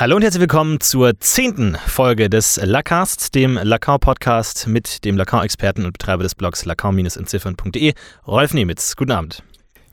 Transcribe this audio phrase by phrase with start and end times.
[0.00, 5.92] Hallo und herzlich willkommen zur zehnten Folge des Lacast, dem Lacan-Podcast mit dem Lacan-Experten und
[5.92, 7.92] Betreiber des Blogs lacan-entziffern.de,
[8.26, 8.96] Rolf Nemitz.
[8.96, 9.42] Guten Abend.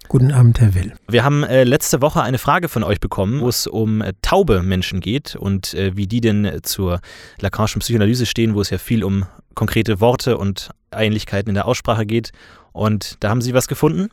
[0.08, 0.94] Guten Abend, Herr Will.
[1.10, 4.64] Wir haben äh, letzte Woche eine Frage von euch bekommen, wo es um äh, taube
[4.64, 7.02] Menschen geht und äh, wie die denn zur
[7.42, 12.06] Lacanischen Psychoanalyse stehen, wo es ja viel um konkrete Worte und Ähnlichkeiten in der Aussprache
[12.06, 12.32] geht.
[12.72, 14.08] Und da haben Sie was gefunden?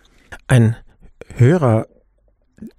[0.49, 0.75] Ein
[1.37, 1.87] Hörer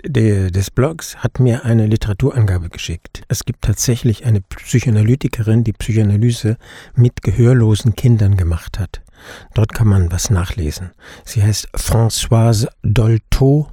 [0.04, 3.24] de, des Blogs hat mir eine Literaturangabe geschickt.
[3.28, 6.58] Es gibt tatsächlich eine Psychoanalytikerin, die Psychoanalyse
[6.96, 9.02] mit gehörlosen Kindern gemacht hat.
[9.54, 10.92] Dort kann man was nachlesen.
[11.24, 13.70] Sie heißt Françoise Dolto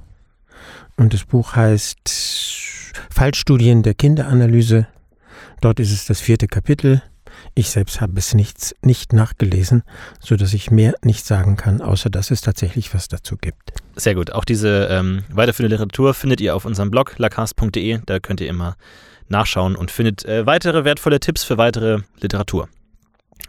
[0.97, 4.87] und das Buch heißt Fallstudien der Kinderanalyse.
[5.61, 7.01] Dort ist es das vierte Kapitel.
[7.55, 9.83] Ich selbst habe es nicht, nicht nachgelesen,
[10.19, 13.73] so dass ich mehr nicht sagen kann, außer dass es tatsächlich was dazu gibt.
[13.95, 14.31] Sehr gut.
[14.31, 17.99] Auch diese ähm, weiterführende Literatur findet ihr auf unserem Blog lacast.de.
[18.05, 18.75] Da könnt ihr immer
[19.29, 22.69] nachschauen und findet äh, weitere wertvolle Tipps für weitere Literatur.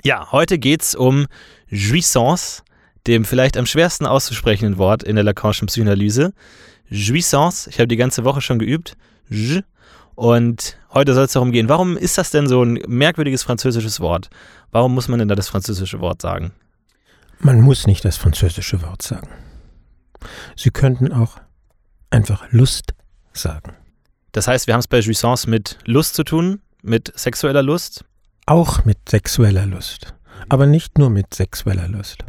[0.03, 1.27] Ja, heute geht es um
[1.69, 2.63] Jouissance,
[3.07, 6.33] dem vielleicht am schwersten auszusprechenden Wort in der Lacanischen Psychoanalyse.
[6.89, 8.97] Jouissance, ich habe die ganze Woche schon geübt.
[9.29, 9.65] J.
[10.15, 14.31] Und heute soll es darum gehen, warum ist das denn so ein merkwürdiges französisches Wort?
[14.71, 16.53] Warum muss man denn da das französische Wort sagen?
[17.41, 19.29] Man muss nicht das französische Wort sagen.
[20.57, 21.39] Sie könnten auch
[22.11, 22.95] einfach Lust
[23.33, 23.75] sagen.
[24.33, 28.05] Das heißt, wir haben es bei Jouissance mit Lust zu tun, mit sexueller Lust?
[28.47, 30.15] Auch mit sexueller Lust.
[30.49, 32.25] Aber nicht nur mit sexueller Lust.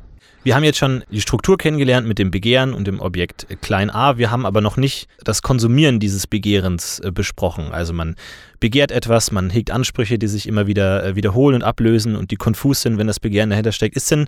[0.45, 4.19] Wir haben jetzt schon die Struktur kennengelernt mit dem Begehren und dem Objekt klein a.
[4.19, 7.71] Wir haben aber noch nicht das Konsumieren dieses Begehrens äh, besprochen.
[7.71, 8.15] Also man
[8.59, 12.35] begehrt etwas, man hegt Ansprüche, die sich immer wieder äh, wiederholen und ablösen und die
[12.35, 13.95] konfus sind, wenn das Begehren dahinter steckt.
[13.95, 14.27] Ist denn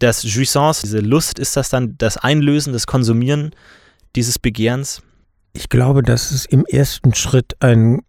[0.00, 3.54] das Jouissance, diese Lust, ist das dann das Einlösen, das Konsumieren
[4.16, 5.02] dieses Begehrens?
[5.52, 8.00] Ich glaube, dass es im ersten Schritt ein,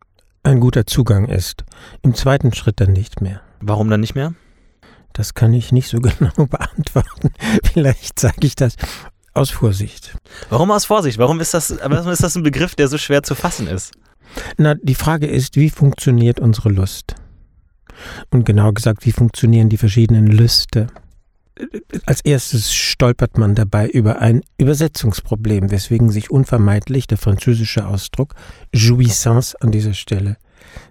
[0.42, 1.64] ein guter Zugang ist.
[2.02, 3.42] Im zweiten Schritt dann nicht mehr.
[3.62, 4.34] Warum dann nicht mehr?
[5.16, 7.32] Das kann ich nicht so genau beantworten.
[7.64, 8.76] Vielleicht sage ich das
[9.34, 10.16] aus Vorsicht.
[10.50, 11.18] Warum aus Vorsicht?
[11.18, 13.94] Warum ist das, warum ist das ein Begriff, der so schwer zu fassen ist?
[14.58, 17.16] Na, die Frage ist, wie funktioniert unsere Lust?
[18.30, 20.88] Und genau gesagt, wie funktionieren die verschiedenen Lüste?
[22.06, 28.36] Als erstes stolpert man dabei über ein Übersetzungsproblem, weswegen sich unvermeidlich der französische Ausdruck
[28.74, 30.36] Jouissance an dieser Stelle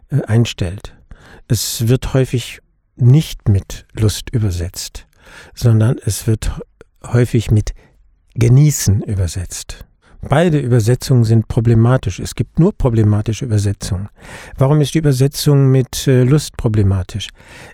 [0.09, 0.97] äh, einstellt.
[1.47, 2.61] Es wird häufig
[2.97, 5.07] nicht mit Lust übersetzt,
[5.55, 6.61] sondern es wird
[7.05, 7.75] häufig mit
[8.35, 9.85] genießen übersetzt.
[10.29, 12.19] Beide Übersetzungen sind problematisch.
[12.19, 14.09] Es gibt nur problematische Übersetzungen.
[14.57, 17.29] Warum ist die Übersetzung mit äh, Lust problematisch?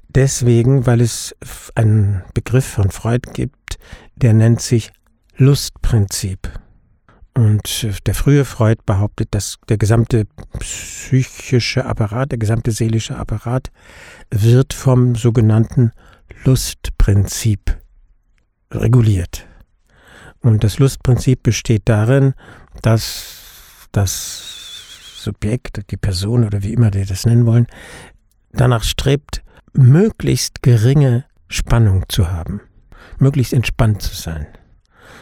[0.09, 1.35] Deswegen, weil es
[1.77, 3.79] einen Begriff von Freud gibt,
[4.17, 4.91] der nennt sich
[5.37, 6.51] Lustprinzip.
[7.35, 10.27] Und äh, der frühe Freud behauptet, dass der gesamte
[10.59, 13.71] psychische Apparat, der gesamte seelische Apparat
[14.31, 15.93] wird vom sogenannten
[16.45, 17.79] Lustprinzip
[18.73, 19.47] reguliert.
[20.41, 22.35] Und das Lustprinzip besteht darin,
[22.83, 24.61] dass das
[25.23, 27.67] Subjekt, die Person oder wie immer die das nennen wollen,
[28.53, 29.43] danach strebt,
[29.73, 32.63] möglichst geringe Spannung zu haben,
[33.19, 34.47] möglichst entspannt zu sein.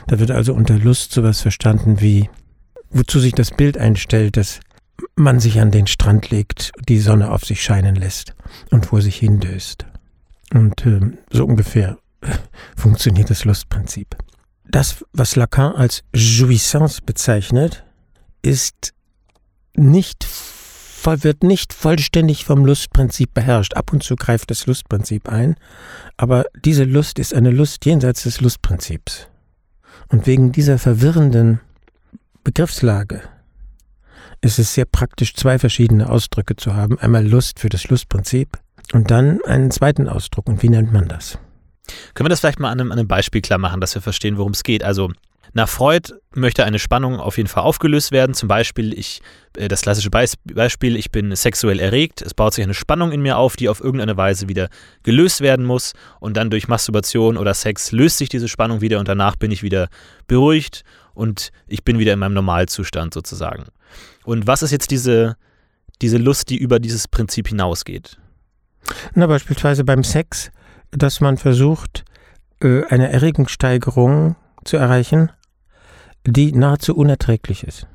[0.07, 2.29] Da wird also unter Lust sowas verstanden wie,
[2.91, 4.61] wozu sich das Bild einstellt, dass
[5.15, 8.35] man sich an den Strand legt, die Sonne auf sich scheinen lässt
[8.71, 9.87] und vor sich hindöst.
[10.53, 11.01] Und äh,
[11.31, 11.99] so ungefähr
[12.77, 14.17] funktioniert das Lustprinzip.
[14.71, 17.85] Das, was Lacan als Jouissance bezeichnet,
[18.43, 18.93] ist
[19.75, 20.27] nicht,
[21.05, 23.75] wird nicht vollständig vom Lustprinzip beherrscht.
[23.75, 25.57] Ab und zu greift das Lustprinzip ein,
[26.17, 29.29] aber diese Lust ist eine Lust jenseits des Lustprinzips.
[30.09, 31.61] Und wegen dieser verwirrenden
[32.45, 33.23] Begriffslage
[34.41, 36.99] ist es sehr praktisch, zwei verschiedene Ausdrücke zu haben.
[36.99, 38.59] Einmal Lust für das Lustprinzip
[38.93, 40.49] und dann einen zweiten Ausdruck.
[40.49, 41.39] Und wie nennt man das?
[42.15, 44.39] Können wir das vielleicht mal an einem, an einem Beispiel klar machen, dass wir verstehen,
[44.39, 44.85] worum es geht?
[44.85, 45.11] Also
[45.53, 48.35] nach Freud möchte eine Spannung auf jeden Fall aufgelöst werden.
[48.35, 49.21] Zum Beispiel, ich,
[49.57, 53.39] äh, das klassische Beispiel, ich bin sexuell erregt, es baut sich eine Spannung in mir
[53.39, 54.69] auf, die auf irgendeine Weise wieder
[55.03, 55.93] gelöst werden muss.
[56.21, 59.63] Und dann durch Masturbation oder Sex löst sich diese Spannung wieder und danach bin ich
[59.63, 59.89] wieder
[60.27, 60.85] beruhigt
[61.15, 63.65] und ich bin wieder in meinem Normalzustand sozusagen.
[64.25, 65.37] Und was ist jetzt diese,
[66.03, 68.19] diese Lust, die über dieses Prinzip hinausgeht?
[69.15, 70.51] Na, beispielsweise beim Sex,
[70.91, 72.05] dass man versucht,
[72.61, 75.31] äh, eine Erregungssteigerung zu erreichen,
[76.27, 77.87] die nahezu unerträglich ist.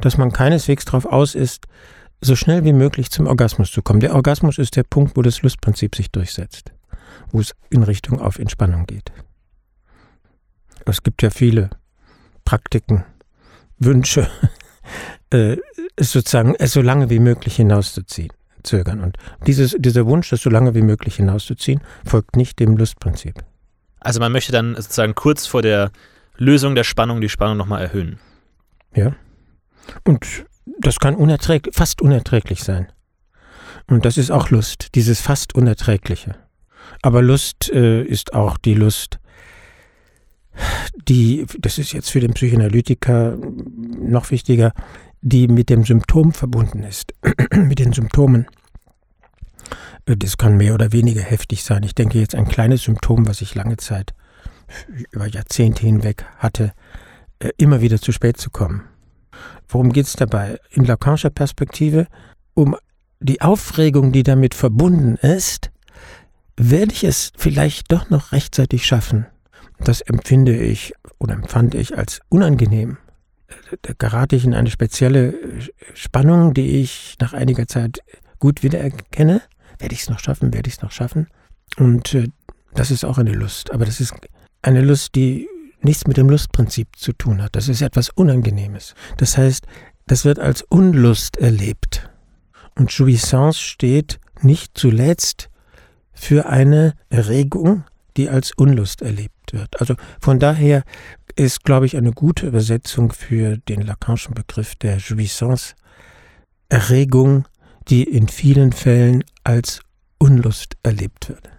[0.00, 1.66] Dass man keineswegs darauf aus ist,
[2.20, 4.00] so schnell wie möglich zum Orgasmus zu kommen.
[4.00, 6.72] Der Orgasmus ist der Punkt, wo das Lustprinzip sich durchsetzt,
[7.30, 9.12] wo es in Richtung auf Entspannung geht.
[10.86, 11.70] Es gibt ja viele
[12.44, 13.04] Praktiken,
[13.78, 14.30] Wünsche,
[15.30, 15.56] äh,
[15.96, 18.32] es sozusagen es so lange wie möglich hinauszuziehen,
[18.62, 19.00] zögern.
[19.00, 19.16] Und
[19.46, 23.34] dieses, dieser Wunsch, das so lange wie möglich hinauszuziehen, folgt nicht dem Lustprinzip.
[24.00, 25.90] Also man möchte dann sozusagen kurz vor der
[26.38, 28.18] Lösung der Spannung die Spannung nochmal erhöhen.
[28.94, 29.14] Ja.
[30.04, 30.46] Und
[30.78, 32.88] das kann unerträglich, fast unerträglich sein.
[33.88, 36.34] Und das ist auch Lust, dieses fast Unerträgliche.
[37.02, 39.18] Aber Lust äh, ist auch die Lust,
[41.08, 44.72] die, das ist jetzt für den Psychoanalytiker noch wichtiger,
[45.20, 47.14] die mit dem Symptom verbunden ist,
[47.54, 48.46] mit den Symptomen.
[50.06, 51.82] Äh, das kann mehr oder weniger heftig sein.
[51.84, 54.14] Ich denke jetzt ein kleines Symptom, was ich lange Zeit,
[55.10, 56.72] über Jahrzehnte hinweg hatte,
[57.38, 58.84] äh, immer wieder zu spät zu kommen.
[59.68, 60.58] Worum geht es dabei?
[60.70, 62.06] In Lacanischer Perspektive
[62.54, 62.76] um
[63.20, 65.70] die Aufregung, die damit verbunden ist,
[66.56, 69.26] werde ich es vielleicht doch noch rechtzeitig schaffen.
[69.78, 72.98] Das empfinde ich oder empfand ich als unangenehm.
[73.82, 75.34] Da gerate ich in eine spezielle
[75.94, 78.00] Spannung, die ich nach einiger Zeit
[78.38, 79.42] gut wiedererkenne.
[79.78, 80.52] Werde ich es noch schaffen?
[80.54, 81.28] Werde ich es noch schaffen?
[81.76, 82.28] Und äh,
[82.74, 83.72] das ist auch eine Lust.
[83.72, 84.14] Aber das ist
[84.66, 85.48] eine Lust, die
[85.80, 87.54] nichts mit dem Lustprinzip zu tun hat.
[87.54, 88.94] Das ist etwas Unangenehmes.
[89.16, 89.66] Das heißt,
[90.06, 92.10] das wird als Unlust erlebt.
[92.74, 95.48] Und Jouissance steht nicht zuletzt
[96.12, 97.84] für eine Erregung,
[98.16, 99.80] die als Unlust erlebt wird.
[99.80, 100.82] Also von daher
[101.36, 105.74] ist, glaube ich, eine gute Übersetzung für den Lacanischen Begriff der Jouissance
[106.68, 107.46] Erregung,
[107.88, 109.80] die in vielen Fällen als
[110.18, 111.55] Unlust erlebt wird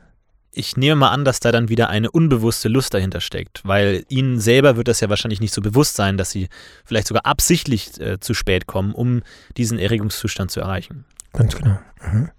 [0.57, 4.39] ich nehme mal an, dass da dann wieder eine unbewusste Lust dahinter steckt, weil ihnen
[4.39, 6.49] selber wird das ja wahrscheinlich nicht so bewusst sein, dass sie
[6.83, 9.21] vielleicht sogar absichtlich äh, zu spät kommen, um
[9.55, 11.05] diesen Erregungszustand zu erreichen.
[11.33, 11.79] Ganz genau.
[12.01, 12.29] Mhm.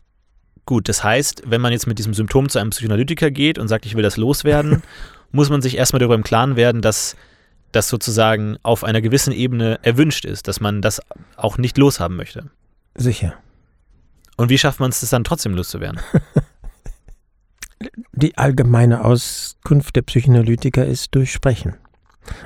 [0.66, 3.86] Gut, das heißt, wenn man jetzt mit diesem Symptom zu einem Psychoanalytiker geht und sagt,
[3.86, 4.82] ich will das loswerden,
[5.32, 7.16] muss man sich erstmal darüber im Klaren werden, dass
[7.72, 11.00] das sozusagen auf einer gewissen Ebene erwünscht ist, dass man das
[11.36, 12.50] auch nicht loshaben möchte.
[12.94, 13.34] Sicher.
[14.36, 16.00] Und wie schafft man es, das dann trotzdem loszuwerden?
[18.12, 21.74] Die allgemeine Auskunft der Psychoanalytiker ist durch Sprechen.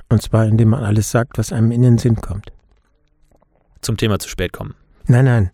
[0.09, 2.53] Und zwar, indem man alles sagt, was einem in den Sinn kommt.
[3.81, 4.75] Zum Thema zu spät kommen.
[5.07, 5.51] Nein, nein.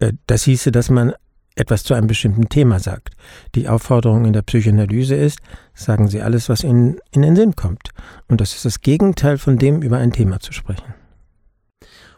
[0.00, 1.12] Äh, das hieße, dass man
[1.54, 3.14] etwas zu einem bestimmten Thema sagt.
[3.54, 5.40] Die Aufforderung in der Psychoanalyse ist,
[5.74, 7.90] sagen Sie alles, was Ihnen in den Sinn kommt.
[8.28, 10.94] Und das ist das Gegenteil von dem, über ein Thema zu sprechen.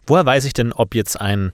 [0.06, 1.52] Woher weiß ich denn, ob jetzt ein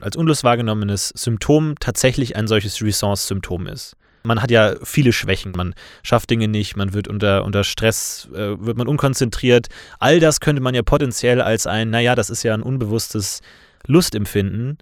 [0.00, 3.96] als Unlust wahrgenommenes Symptom tatsächlich ein solches Resistance-Symptom ist?
[4.26, 5.52] Man hat ja viele Schwächen.
[5.54, 9.68] Man schafft Dinge nicht, man wird unter, unter Stress, äh, wird man unkonzentriert.
[9.98, 13.42] All das könnte man ja potenziell als ein, naja, das ist ja ein unbewusstes
[13.86, 14.78] Lustempfinden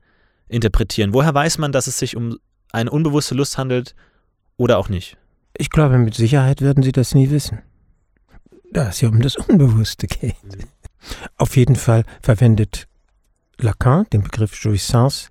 [0.49, 1.13] interpretieren.
[1.13, 2.39] Woher weiß man, dass es sich um
[2.73, 3.95] eine unbewusste Lust handelt
[4.57, 5.17] oder auch nicht?
[5.57, 7.61] Ich glaube, mit Sicherheit werden Sie das nie wissen.
[8.71, 10.37] Da es ja um das Unbewusste geht.
[11.37, 12.87] Auf jeden Fall verwendet
[13.59, 15.29] Lacan den Begriff Jouissance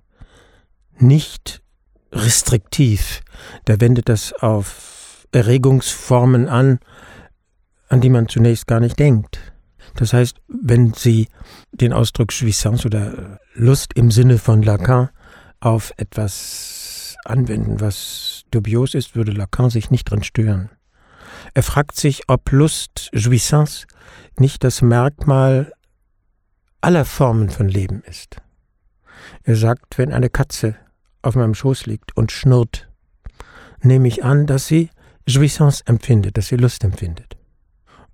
[0.98, 1.62] nicht
[2.12, 3.22] restriktiv.
[3.66, 6.78] Der wendet das auf Erregungsformen an,
[7.88, 9.38] an die man zunächst gar nicht denkt.
[9.96, 11.28] Das heißt, wenn Sie
[11.72, 15.10] den Ausdruck Jouissance oder Lust im Sinne von Lacan
[15.60, 20.70] auf etwas anwenden, was dubios ist, würde Lacan sich nicht dran stören.
[21.54, 23.86] Er fragt sich, ob Lust, Jouissance,
[24.38, 25.72] nicht das Merkmal
[26.80, 28.36] aller Formen von Leben ist.
[29.44, 30.76] Er sagt, wenn eine Katze
[31.22, 32.88] auf meinem Schoß liegt und schnurrt,
[33.80, 34.90] nehme ich an, dass sie
[35.26, 37.36] Jouissance empfindet, dass sie Lust empfindet.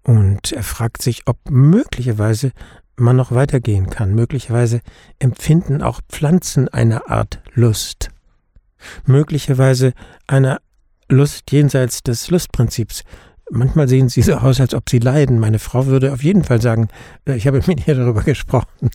[0.02, 2.52] Und er fragt sich, ob möglicherweise
[2.96, 4.14] man noch weitergehen kann.
[4.14, 4.80] Möglicherweise
[5.18, 8.10] empfinden auch Pflanzen eine Art Lust.
[9.04, 9.92] Möglicherweise
[10.26, 10.58] eine
[11.08, 13.02] Lust jenseits des Lustprinzips.
[13.50, 15.38] Manchmal sehen sie so aus, als ob sie leiden.
[15.38, 16.88] Meine Frau würde auf jeden Fall sagen,
[17.26, 18.90] äh, ich habe mit ihr darüber gesprochen.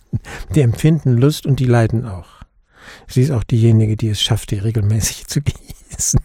[0.54, 2.33] Die empfinden Lust und die leiden auch.
[3.06, 6.20] Sie ist auch diejenige, die es schafft, die regelmäßig zu gießen.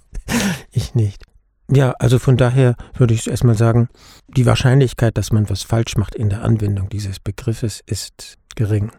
[0.72, 1.22] ich nicht.
[1.70, 3.88] Ja, also von daher würde ich erstmal sagen,
[4.28, 8.90] die Wahrscheinlichkeit, dass man was falsch macht in der Anwendung dieses Begriffes, ist gering.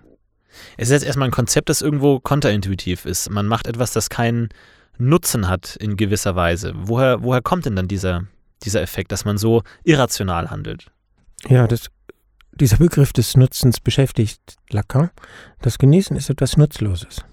[0.77, 3.29] Es ist jetzt erstmal ein Konzept, das irgendwo kontraintuitiv ist.
[3.29, 4.49] Man macht etwas, das keinen
[4.97, 6.73] Nutzen hat in gewisser Weise.
[6.75, 8.23] Woher, woher kommt denn dann dieser,
[8.63, 10.91] dieser Effekt, dass man so irrational handelt?
[11.47, 11.87] Ja, das
[12.59, 15.09] dieser Begriff des Nutzens beschäftigt Lacan.
[15.61, 17.23] Das Genießen ist etwas Nutzloses.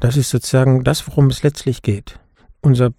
[0.00, 2.18] Das ist sozusagen das, worum es letztlich geht.
[2.60, 2.92] Unser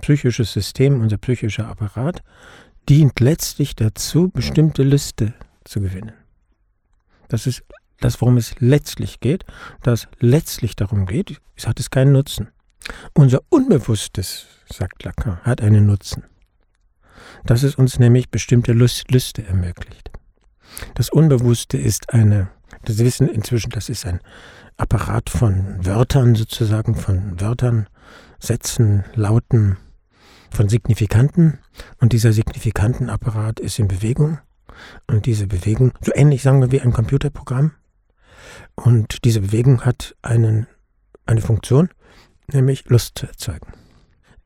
[0.00, 2.22] psychisches System, unser psychischer Apparat
[2.88, 6.12] dient letztlich dazu, bestimmte Lüste zu gewinnen.
[7.28, 7.62] Das ist
[8.00, 9.44] das, worum es letztlich geht.
[9.82, 12.48] Da es letztlich darum geht, hat es keinen Nutzen.
[13.14, 16.24] Unser Unbewusstes, sagt Lacan, hat einen Nutzen.
[17.44, 20.10] Dass es uns nämlich bestimmte Lüste ermöglicht.
[20.94, 22.48] Das Unbewusste ist eine
[22.86, 24.20] Sie wissen inzwischen, das ist ein
[24.76, 27.88] Apparat von Wörtern sozusagen, von Wörtern,
[28.38, 29.78] Sätzen, Lauten,
[30.50, 31.58] von Signifikanten.
[32.00, 34.38] Und dieser Signifikantenapparat ist in Bewegung.
[35.06, 37.72] Und diese Bewegung, so ähnlich sagen wir wie ein Computerprogramm.
[38.74, 40.66] Und diese Bewegung hat einen,
[41.24, 41.88] eine Funktion,
[42.52, 43.72] nämlich Lust zu erzeugen.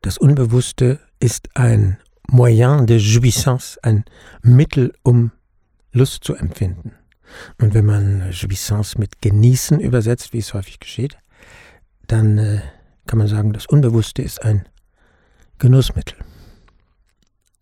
[0.01, 1.97] Das Unbewusste ist ein
[2.29, 4.05] Moyen de jouissance, ein
[4.43, 5.31] Mittel, um
[5.91, 6.93] Lust zu empfinden.
[7.59, 11.17] Und wenn man Jouissance mit genießen übersetzt, wie es häufig geschieht,
[12.07, 12.61] dann äh,
[13.05, 14.67] kann man sagen, das Unbewusste ist ein
[15.59, 16.17] Genussmittel.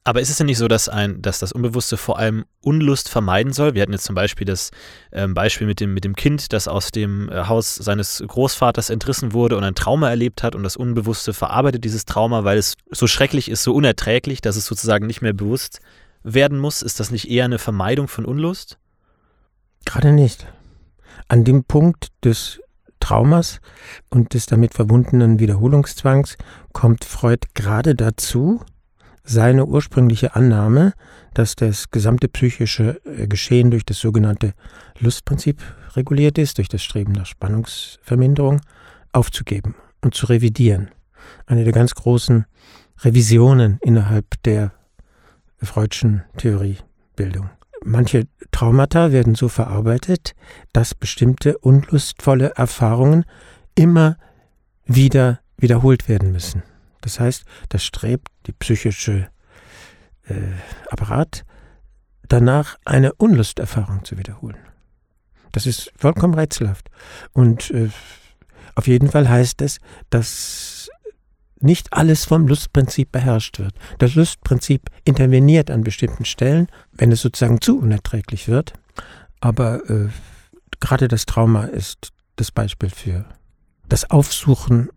[0.07, 3.51] Aber ist es denn nicht so, dass, ein, dass das Unbewusste vor allem Unlust vermeiden
[3.51, 3.73] soll?
[3.73, 4.71] Wir hatten jetzt zum Beispiel das
[5.11, 9.33] ähm, Beispiel mit dem, mit dem Kind, das aus dem äh, Haus seines Großvaters entrissen
[9.33, 13.05] wurde und ein Trauma erlebt hat und das Unbewusste verarbeitet dieses Trauma, weil es so
[13.05, 15.81] schrecklich ist, so unerträglich, dass es sozusagen nicht mehr bewusst
[16.33, 16.81] werden muss.
[16.81, 18.77] Ist das nicht eher eine Vermeidung von Unlust?
[19.85, 20.47] Gerade nicht.
[21.27, 22.59] An dem Punkt des
[22.99, 23.61] Traumas
[24.09, 26.37] und des damit verbundenen Wiederholungszwangs
[26.73, 28.61] kommt Freud gerade dazu,
[29.23, 30.93] seine ursprüngliche Annahme,
[31.33, 34.53] dass das gesamte psychische äh, Geschehen durch das sogenannte
[34.99, 35.61] Lustprinzip
[35.95, 38.61] reguliert ist, durch das Streben nach Spannungsverminderung,
[39.11, 40.91] aufzugeben und zu revidieren.
[41.45, 42.45] Eine der ganz großen
[42.99, 44.71] Revisionen innerhalb der
[45.61, 47.49] Freudschen Theoriebildung.
[47.83, 50.35] Manche Traumata werden so verarbeitet,
[50.73, 53.25] dass bestimmte unlustvolle Erfahrungen
[53.75, 54.17] immer
[54.85, 56.63] wieder wiederholt werden müssen.
[57.01, 59.29] Das heißt, das strebt die psychische
[60.27, 60.33] äh,
[60.89, 61.45] Apparat
[62.27, 64.57] danach, eine Unlusterfahrung zu wiederholen.
[65.51, 66.89] Das ist vollkommen rätselhaft.
[67.33, 67.89] Und äh,
[68.75, 70.76] auf jeden Fall heißt es, dass
[71.59, 73.73] nicht alles vom Lustprinzip beherrscht wird.
[73.99, 78.73] Das Lustprinzip interveniert an bestimmten Stellen, wenn es sozusagen zu unerträglich wird.
[79.39, 80.09] Aber äh,
[80.79, 83.25] gerade das Trauma ist das Beispiel für
[83.89, 84.89] das Aufsuchen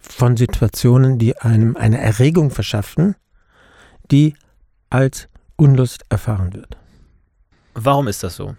[0.00, 3.14] von Situationen, die einem eine Erregung verschaffen,
[4.10, 4.34] die
[4.90, 6.76] als Unlust erfahren wird.
[7.74, 8.56] Warum ist das so?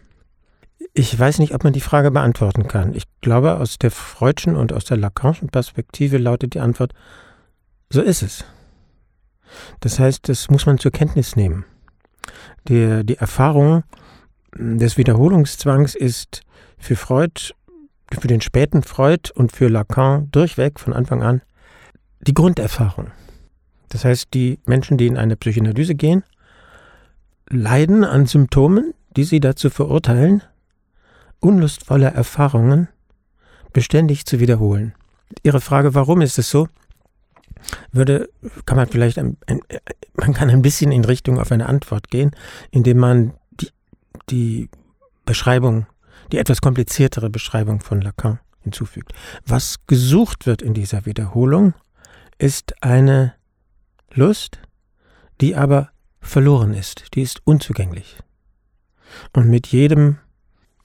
[0.94, 2.94] Ich weiß nicht, ob man die Frage beantworten kann.
[2.94, 6.94] Ich glaube, aus der Freudschen und aus der Lacanischen Perspektive lautet die Antwort,
[7.94, 8.44] so ist es.
[9.80, 11.66] Das heißt, das muss man zur Kenntnis nehmen.
[12.68, 13.84] Die, die Erfahrung
[14.56, 16.42] des Wiederholungszwangs ist
[16.78, 17.54] für Freud
[18.20, 21.42] für den späten Freud und für Lacan durchweg von Anfang an
[22.22, 23.12] die Grunderfahrung.
[23.90, 26.24] Das heißt, die Menschen, die in eine Psychoanalyse gehen,
[27.50, 30.42] leiden an Symptomen, die sie dazu verurteilen,
[31.40, 32.88] unlustvolle Erfahrungen
[33.72, 34.94] beständig zu wiederholen.
[35.44, 36.68] Ihre Frage, warum ist es so,
[37.92, 38.30] würde,
[38.66, 39.62] kann man vielleicht ein, ein,
[40.14, 42.32] man kann ein bisschen in Richtung auf eine Antwort gehen,
[42.72, 43.70] indem man die,
[44.30, 44.70] die
[45.26, 45.86] Beschreibung
[46.32, 49.14] die etwas kompliziertere Beschreibung von Lacan hinzufügt.
[49.46, 51.74] Was gesucht wird in dieser Wiederholung,
[52.38, 53.36] ist eine
[54.14, 54.60] Lust,
[55.42, 55.90] die aber
[56.20, 58.18] verloren ist, die ist unzugänglich.
[59.34, 60.18] Und mit jedem,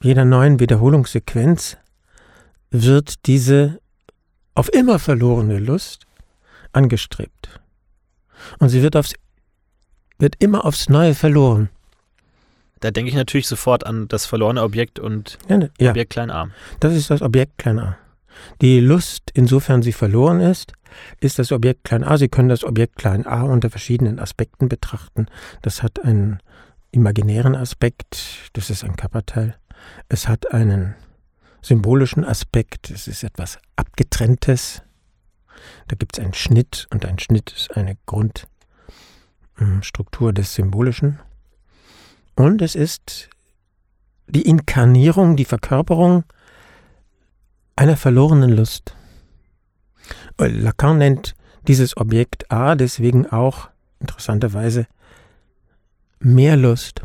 [0.03, 1.79] jeder neuen Wiederholungssequenz
[2.71, 3.81] wird diese
[4.55, 6.07] auf immer verlorene Lust
[6.73, 7.61] angestrebt.
[8.59, 9.15] Und sie wird, aufs,
[10.19, 11.71] wird immer aufs Neue verloren.
[12.81, 15.71] Da denke ich natürlich sofort an das verlorene Objekt und ja, ne.
[15.81, 16.51] Objekt klein a.
[16.81, 17.99] Das ist das Objekt klein a.
[18.61, 20.73] Die Lust, insofern sie verloren ist,
[21.21, 22.17] ist das Objekt klein a.
[22.19, 25.27] Sie können das Objekt klein a unter verschiedenen Aspekten betrachten.
[25.63, 26.39] Das hat einen
[26.93, 29.57] imaginären Aspekt, das ist ein Körperteil.
[30.09, 30.95] Es hat einen
[31.63, 34.83] symbolischen Aspekt, es ist etwas Abgetrenntes.
[35.89, 41.19] Da gibt es einen Schnitt und ein Schnitt ist eine Grundstruktur des Symbolischen.
[42.37, 43.29] Und es ist
[44.27, 46.25] die Inkarnierung, die Verkörperung
[47.77, 48.95] einer verlorenen Lust.
[50.39, 51.35] Lacan nennt
[51.67, 53.69] dieses Objekt A deswegen auch
[54.01, 54.87] interessanterweise
[56.21, 57.03] Mehrlust.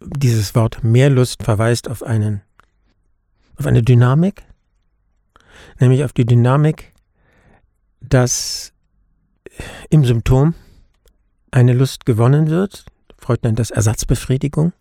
[0.00, 2.42] Dieses Wort Mehrlust verweist auf einen
[3.58, 4.42] auf eine Dynamik,
[5.80, 6.92] nämlich auf die Dynamik,
[8.00, 8.72] dass
[9.90, 10.54] im Symptom
[11.50, 12.84] eine Lust gewonnen wird,
[13.18, 14.72] Freud nennt das Ersatzbefriedigung.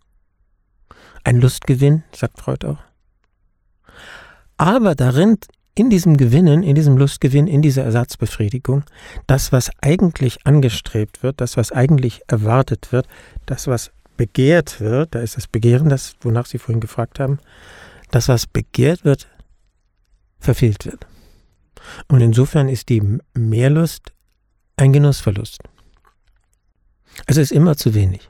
[1.24, 2.78] Ein Lustgewinn, sagt Freud auch.
[4.58, 5.38] Aber darin,
[5.74, 8.84] in diesem Gewinnen, in diesem Lustgewinn, in dieser Ersatzbefriedigung,
[9.28, 13.08] das, was eigentlich angestrebt wird, das, was eigentlich erwartet wird,
[13.46, 17.40] das, was begehrt wird, da ist das Begehren, das, wonach Sie vorhin gefragt haben,
[18.12, 19.28] das, was begehrt wird,
[20.40, 21.06] verfehlt wird.
[22.08, 24.12] Und insofern ist die Mehrlust
[24.78, 25.60] ein Genussverlust.
[27.28, 28.30] Es ist immer zu wenig.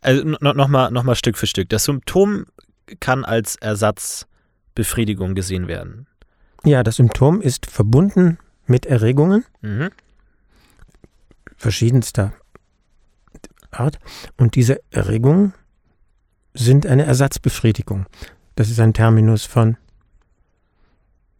[0.00, 1.68] Also nochmal noch mal Stück für Stück.
[1.68, 2.46] Das Symptom
[3.00, 6.06] kann als Ersatzbefriedigung gesehen werden.
[6.64, 9.90] Ja, das Symptom ist verbunden mit Erregungen Mhm.
[11.56, 12.32] verschiedenster
[13.70, 13.98] Art.
[14.36, 15.54] Und diese Erregungen
[16.54, 18.06] sind eine Ersatzbefriedigung.
[18.54, 19.76] Das ist ein Terminus von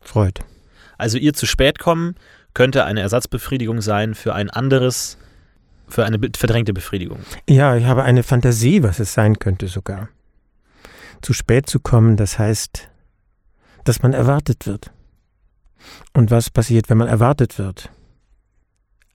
[0.09, 0.41] Freud.
[0.97, 2.17] Also ihr zu spät kommen
[2.55, 5.19] könnte eine Ersatzbefriedigung sein für ein anderes,
[5.87, 7.21] für eine verdrängte Befriedigung.
[7.49, 10.09] Ja, ich habe eine Fantasie, was es sein könnte sogar.
[11.23, 12.89] Zu spät zu kommen, das heißt,
[13.85, 14.91] dass man erwartet wird.
[16.15, 17.91] Und was passiert, wenn man erwartet wird?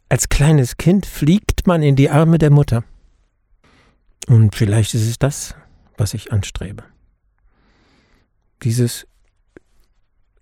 [0.09, 2.83] Als kleines Kind fliegt man in die Arme der Mutter.
[4.27, 5.55] Und vielleicht ist es das,
[5.97, 6.83] was ich anstrebe.
[8.61, 9.05] Dieses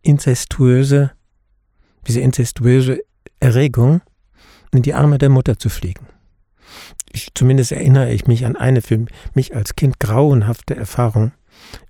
[0.02, 1.12] inzestuöse,
[2.08, 3.02] diese inzestuöse
[3.40, 4.02] Erregung,
[4.74, 6.08] in die Arme der Mutter zu fliegen
[7.14, 11.32] ich, zumindest erinnere ich mich an eine für mich als Kind grauenhafte Erfahrung,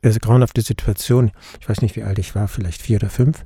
[0.03, 1.31] also grauenhafte Situation.
[1.59, 3.43] Ich weiß nicht, wie alt ich war, vielleicht vier oder fünf.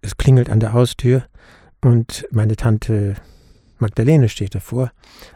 [0.00, 1.24] Es klingelt an der Haustür
[1.80, 3.16] und meine Tante
[3.78, 4.92] Magdalene steht davor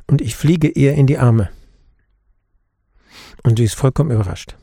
[0.06, 1.50] und ich fliege ihr in die Arme.
[3.42, 4.56] Und sie ist vollkommen überrascht.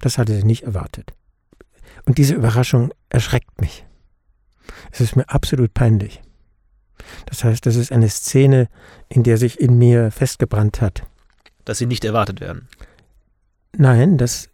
[0.00, 1.12] Das hatte sie nicht erwartet.
[2.08, 3.84] Und diese Überraschung erschreckt mich.
[4.90, 6.22] Es ist mir absolut peinlich.
[7.26, 8.68] Das heißt, das ist eine Szene,
[9.10, 11.02] in der sich in mir festgebrannt hat.
[11.66, 12.66] Dass sie nicht erwartet werden.
[13.76, 14.48] Nein, dass,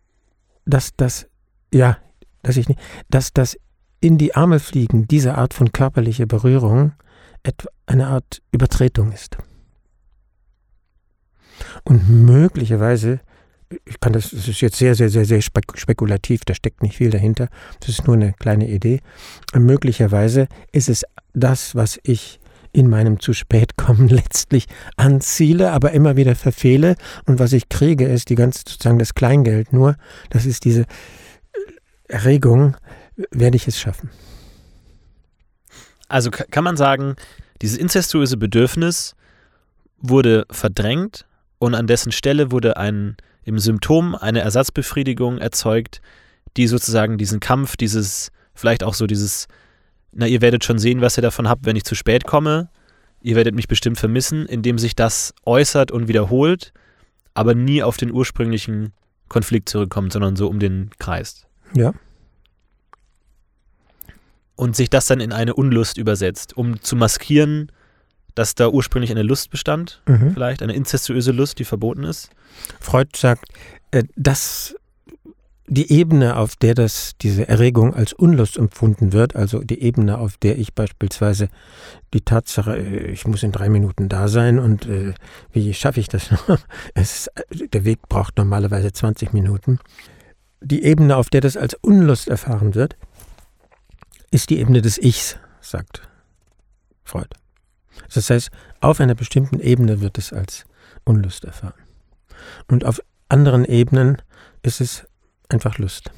[0.64, 1.28] dass das,
[1.72, 1.98] ja,
[2.42, 3.56] dass ich nicht, dass das
[4.00, 6.94] in die Arme fliegen, diese Art von körperlicher Berührung,
[7.44, 9.38] etwa eine Art Übertretung ist.
[11.84, 13.20] Und möglicherweise,
[13.84, 16.96] ich kann das, das ist jetzt sehr, sehr, sehr, sehr spek spekulativ, da steckt nicht
[16.96, 17.48] viel dahinter,
[17.80, 19.00] das ist nur eine kleine Idee.
[19.54, 22.40] Möglicherweise ist es das, was ich
[22.72, 24.66] in meinem zu spät kommen letztlich
[24.96, 26.96] anziele, aber immer wieder verfehle.
[27.26, 29.96] Und was ich kriege, ist die ganze sozusagen das Kleingeld nur.
[30.30, 30.84] Das ist diese
[32.08, 32.76] Erregung.
[33.30, 34.10] Werde ich es schaffen?
[36.08, 37.14] Also ka- kann man sagen,
[37.62, 39.14] dieses inzestuöse Bedürfnis
[39.98, 41.26] wurde verdrängt
[41.58, 46.00] und an dessen Stelle wurde ein im Symptom eine Ersatzbefriedigung erzeugt,
[46.56, 49.48] die sozusagen diesen Kampf, dieses, vielleicht auch so dieses,
[50.12, 52.70] na, ihr werdet schon sehen, was ihr davon habt, wenn ich zu spät komme,
[53.20, 56.72] ihr werdet mich bestimmt vermissen, indem sich das äußert und wiederholt,
[57.34, 58.92] aber nie auf den ursprünglichen
[59.28, 61.46] Konflikt zurückkommt, sondern so um den kreist.
[61.74, 61.92] Ja.
[64.56, 67.72] und sich das dann in eine Unlust übersetzt, um zu maskieren,
[68.34, 70.32] dass da ursprünglich eine Lust bestand, Mhm.
[70.34, 72.30] vielleicht eine inzestuöse Lust, die verboten ist.
[72.80, 73.44] Freud sagt,
[73.90, 74.74] äh, dass
[75.66, 80.36] die Ebene, auf der das, diese Erregung als Unlust empfunden wird, also die Ebene, auf
[80.36, 81.48] der ich beispielsweise
[82.12, 85.14] die Tatsache, äh, ich muss in drei Minuten da sein und äh,
[85.52, 86.58] wie schaffe ich das noch?
[86.94, 89.78] Es, der Weg braucht normalerweise 20 Minuten.
[90.60, 92.96] Die Ebene, auf der das als Unlust erfahren wird,
[94.30, 96.02] ist die Ebene des Ichs, sagt
[97.04, 97.28] Freud.
[98.12, 100.64] Das heißt, auf einer bestimmten Ebene wird es als
[101.04, 101.74] Unlust erfahren.
[102.68, 104.20] Und auf anderen Ebenen
[104.62, 105.04] ist es
[105.48, 106.10] einfach Lust.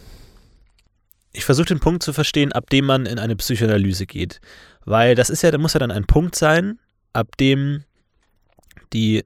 [1.33, 4.41] Ich versuche den Punkt zu verstehen, ab dem man in eine Psychoanalyse geht.
[4.85, 6.79] Weil das ist ja, da muss ja dann ein Punkt sein,
[7.13, 7.85] ab dem
[8.93, 9.25] die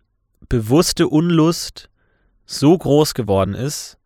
[0.48, 1.88] bewusste Unlust
[2.46, 3.96] so groß geworden ist,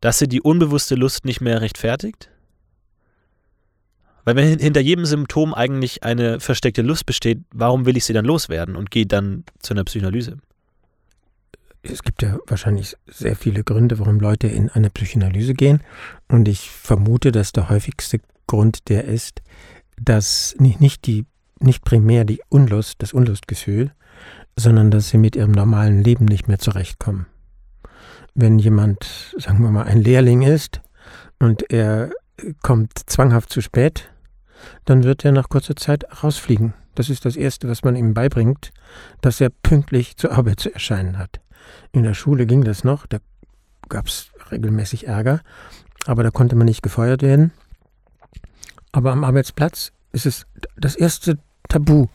[0.00, 2.30] dass sie die unbewusste Lust nicht mehr rechtfertigt?
[4.24, 8.12] Weil wenn hin- hinter jedem Symptom eigentlich eine versteckte Lust besteht, warum will ich sie
[8.12, 10.38] dann loswerden und gehe dann zu einer Psychoanalyse?
[11.82, 15.80] Es gibt ja wahrscheinlich sehr viele Gründe, warum Leute in eine Psychoanalyse gehen.
[16.28, 19.40] Und ich vermute, dass der häufigste Grund der ist,
[19.98, 21.24] dass nicht, nicht, die,
[21.58, 23.92] nicht primär die Unlust, das Unlustgefühl,
[24.58, 27.26] sondern dass sie mit ihrem normalen Leben nicht mehr zurechtkommen.
[28.34, 30.82] Wenn jemand, sagen wir mal, ein Lehrling ist
[31.38, 32.10] und er
[32.62, 34.10] kommt zwanghaft zu spät,
[34.84, 36.74] dann wird er nach kurzer Zeit rausfliegen.
[36.94, 38.72] Das ist das Erste, was man ihm beibringt,
[39.20, 41.40] dass er pünktlich zur Arbeit zu erscheinen hat.
[41.92, 43.18] In der Schule ging das noch, da
[43.88, 45.40] gab es regelmäßig Ärger,
[46.06, 47.52] aber da konnte man nicht gefeuert werden.
[48.92, 52.08] Aber am Arbeitsplatz ist es das erste Tabu,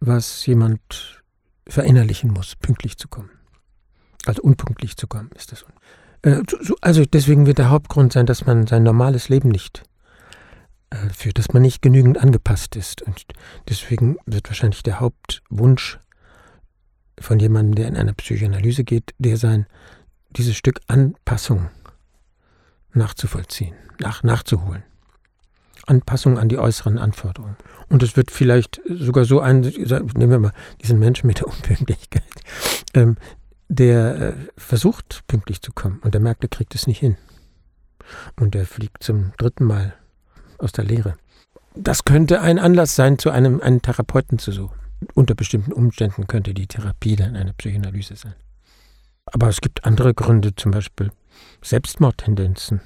[0.00, 1.22] was jemand
[1.66, 3.30] verinnerlichen muss, pünktlich zu kommen.
[4.26, 5.64] Also unpünktlich zu kommen, ist das.
[6.22, 9.82] Äh, so- Also deswegen wird der Hauptgrund sein, dass man sein normales Leben nicht
[10.90, 13.02] äh, führt, dass man nicht genügend angepasst ist.
[13.02, 13.24] Und
[13.68, 15.98] deswegen wird wahrscheinlich der Hauptwunsch
[17.20, 19.66] von jemandem, der in eine Psychoanalyse geht, der sein,
[20.30, 21.70] dieses Stück Anpassung
[22.92, 24.82] nachzuvollziehen, nach, nachzuholen.
[25.86, 27.56] Anpassung an die äußeren Anforderungen.
[27.88, 30.52] Und es wird vielleicht sogar so ein, nehmen wir mal
[30.82, 32.22] diesen Menschen mit der Unpünktlichkeit,
[32.94, 33.16] ähm,
[33.70, 37.16] der äh, versucht, pünktlich zu kommen und der merkt, er kriegt es nicht hin.
[38.38, 39.94] Und er fliegt zum dritten Mal
[40.58, 41.16] aus der Lehre.
[41.76, 44.76] Das könnte ein Anlass sein, zu einem einen Therapeuten zu suchen.
[45.14, 48.34] Unter bestimmten Umständen könnte die Therapie dann eine Psychoanalyse sein.
[49.24, 51.12] Aber es gibt andere Gründe, zum Beispiel
[51.62, 52.80] Selbstmordtendenzen.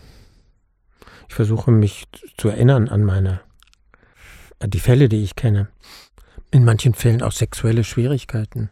[1.29, 2.05] Ich versuche mich
[2.37, 3.41] zu erinnern an meine,
[4.59, 5.69] an die Fälle, die ich kenne.
[6.51, 8.69] In manchen Fällen auch sexuelle Schwierigkeiten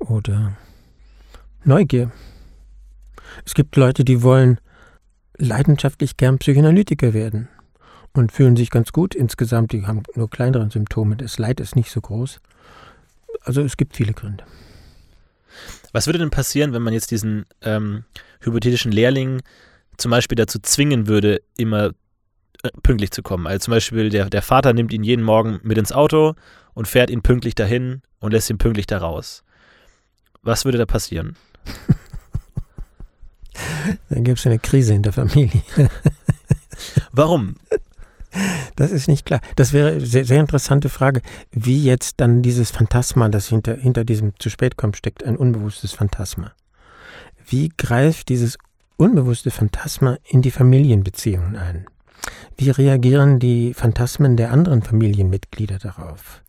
[0.00, 0.56] oder
[1.64, 2.12] Neugier.
[3.44, 4.58] Es gibt Leute, die wollen
[5.36, 7.48] leidenschaftlich gern Psychoanalytiker werden
[8.12, 9.72] und fühlen sich ganz gut insgesamt.
[9.72, 11.16] Die haben nur kleinere Symptome.
[11.16, 12.40] Das Leid ist nicht so groß.
[13.42, 14.44] Also es gibt viele Gründe.
[15.92, 18.04] Was würde denn passieren, wenn man jetzt diesen ähm,
[18.40, 19.42] hypothetischen Lehrling
[19.96, 21.92] zum Beispiel dazu zwingen würde, immer
[22.62, 23.46] äh, pünktlich zu kommen?
[23.46, 26.34] Also zum Beispiel der, der Vater nimmt ihn jeden Morgen mit ins Auto
[26.74, 29.42] und fährt ihn pünktlich dahin und lässt ihn pünktlich da raus.
[30.42, 31.36] Was würde da passieren?
[34.08, 35.62] Dann gäbe es eine Krise in der Familie.
[37.12, 37.56] Warum?
[38.76, 39.40] Das ist nicht klar.
[39.56, 44.04] Das wäre eine sehr, sehr interessante Frage, wie jetzt dann dieses Phantasma, das hinter, hinter
[44.04, 46.52] diesem zu spät kommt, steckt, ein unbewusstes Phantasma.
[47.46, 48.58] Wie greift dieses
[48.96, 51.86] unbewusste Phantasma in die Familienbeziehungen ein?
[52.56, 56.42] Wie reagieren die Phantasmen der anderen Familienmitglieder darauf?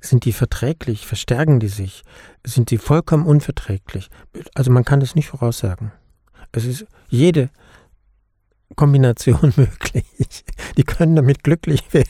[0.00, 1.06] Sind die verträglich?
[1.06, 2.02] Verstärken die sich?
[2.44, 4.10] Sind sie vollkommen unverträglich?
[4.54, 5.92] Also man kann das nicht voraussagen.
[6.52, 7.50] Es ist jede
[8.76, 10.44] Kombination möglich.
[10.76, 12.08] Die können damit glücklich werden.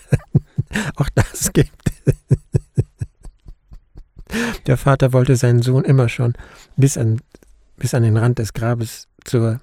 [0.97, 2.15] Auch das gibt es.
[4.67, 6.35] Der Vater wollte seinen Sohn immer schon
[6.77, 7.21] bis an,
[7.77, 9.61] bis an den Rand des Grabes zur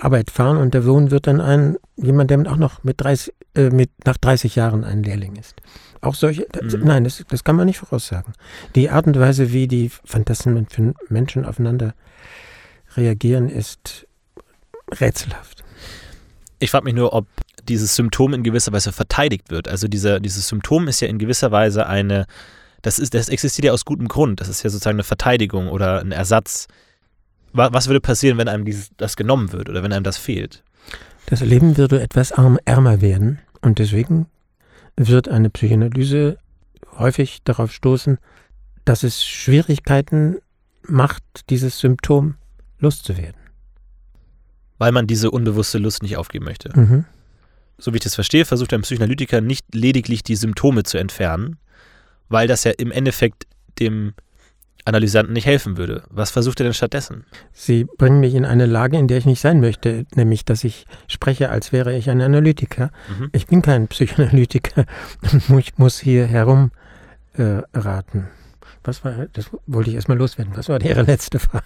[0.00, 3.70] Arbeit fahren und der Sohn wird dann ein, jemand, der auch noch mit 30, äh,
[3.70, 5.56] mit, nach 30 Jahren ein Lehrling ist.
[6.00, 6.80] Auch solche, mhm.
[6.84, 8.32] nein, das, das kann man nicht voraussagen.
[8.74, 11.94] Die Art und Weise, wie die Phantasmen für Menschen aufeinander
[12.96, 14.06] reagieren, ist
[14.92, 15.62] rätselhaft.
[16.58, 17.26] Ich frage mich nur, ob
[17.68, 19.68] dieses Symptom in gewisser Weise verteidigt wird.
[19.68, 22.26] Also dieser, dieses Symptom ist ja in gewisser Weise eine,
[22.82, 24.40] das, ist, das existiert ja aus gutem Grund.
[24.40, 26.66] Das ist ja sozusagen eine Verteidigung oder ein Ersatz.
[27.52, 30.62] Was würde passieren, wenn einem dieses, das genommen wird oder wenn einem das fehlt?
[31.26, 34.26] Das Leben würde etwas arm, ärmer werden und deswegen
[34.96, 36.38] wird eine Psychoanalyse
[36.98, 38.18] häufig darauf stoßen,
[38.84, 40.38] dass es Schwierigkeiten
[40.82, 42.34] macht, dieses Symptom
[42.78, 43.40] loszuwerden.
[44.78, 46.78] Weil man diese unbewusste Lust nicht aufgeben möchte.
[46.78, 47.04] Mhm.
[47.78, 51.58] So wie ich das verstehe, versucht ein Psychoanalytiker nicht lediglich die Symptome zu entfernen,
[52.28, 53.46] weil das ja im Endeffekt
[53.78, 54.14] dem
[54.84, 56.02] Analysanten nicht helfen würde.
[56.10, 57.24] Was versucht er denn stattdessen?
[57.52, 60.86] Sie bringen mich in eine Lage, in der ich nicht sein möchte, nämlich dass ich
[61.06, 62.90] spreche, als wäre ich ein Analytiker.
[63.08, 63.30] Mhm.
[63.32, 64.84] Ich bin kein Psychoanalytiker
[65.48, 66.70] und ich muss hier herumraten.
[67.34, 68.40] Äh,
[68.82, 70.56] was war, das wollte ich erstmal loswerden.
[70.56, 71.64] Was war Ihre letzte Frage?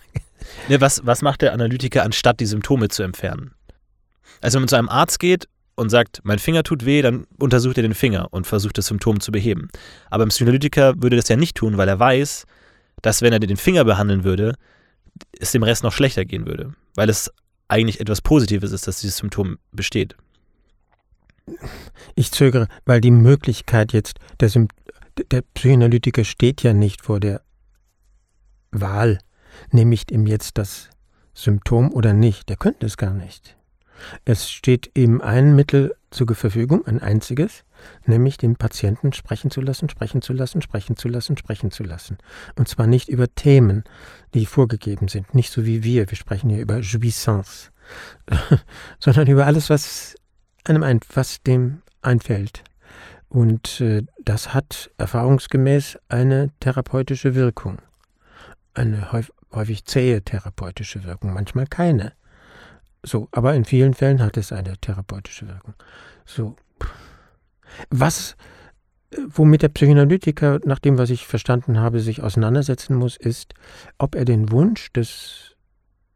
[0.69, 3.53] Ne, was, was macht der Analytiker, anstatt die Symptome zu entfernen?
[4.41, 7.77] Also wenn man zu einem Arzt geht und sagt, mein Finger tut weh, dann untersucht
[7.79, 9.69] er den Finger und versucht das Symptom zu beheben.
[10.11, 12.47] Aber ein Psychoanalytiker würde das ja nicht tun, weil er weiß,
[13.05, 14.55] dass wenn er den Finger behandeln würde,
[15.39, 17.31] es dem Rest noch schlechter gehen würde, weil es
[17.69, 20.17] eigentlich etwas Positives ist, dass dieses Symptom besteht.
[22.15, 24.51] Ich zögere, weil die Möglichkeit jetzt, der,
[25.31, 27.43] der Psychoanalytiker steht ja nicht vor der
[28.71, 29.19] Wahl,
[29.71, 30.89] nehme ich ihm jetzt das
[31.35, 32.49] Symptom oder nicht.
[32.49, 33.55] Der könnte es gar nicht.
[34.25, 37.65] Es steht ihm ein Mittel zur Verfügung, ein einziges,
[38.07, 42.19] nämlich den Patienten sprechen zu lassen, sprechen zu lassen, sprechen zu lassen, sprechen zu lassen.
[42.57, 43.85] Und zwar nicht über Themen,
[44.33, 47.71] die vorgegeben sind, nicht so wie wir, wir sprechen hier über Jouissance,
[48.99, 50.15] sondern über alles, was
[50.65, 52.63] einem ein, was dem einfällt.
[53.29, 57.79] Und äh, das hat erfahrungsgemäß eine therapeutische Wirkung.
[58.75, 59.11] Eine
[59.53, 62.13] häufig zähe therapeutische Wirkung, manchmal keine.
[63.05, 65.75] So, aber in vielen Fällen hat es eine therapeutische Wirkung.
[66.25, 66.57] So,
[67.91, 68.35] was,
[69.29, 73.55] womit der Psychoanalytiker, nach dem, was ich verstanden habe, sich auseinandersetzen muss, ist,
[73.99, 75.55] ob er den Wunsch des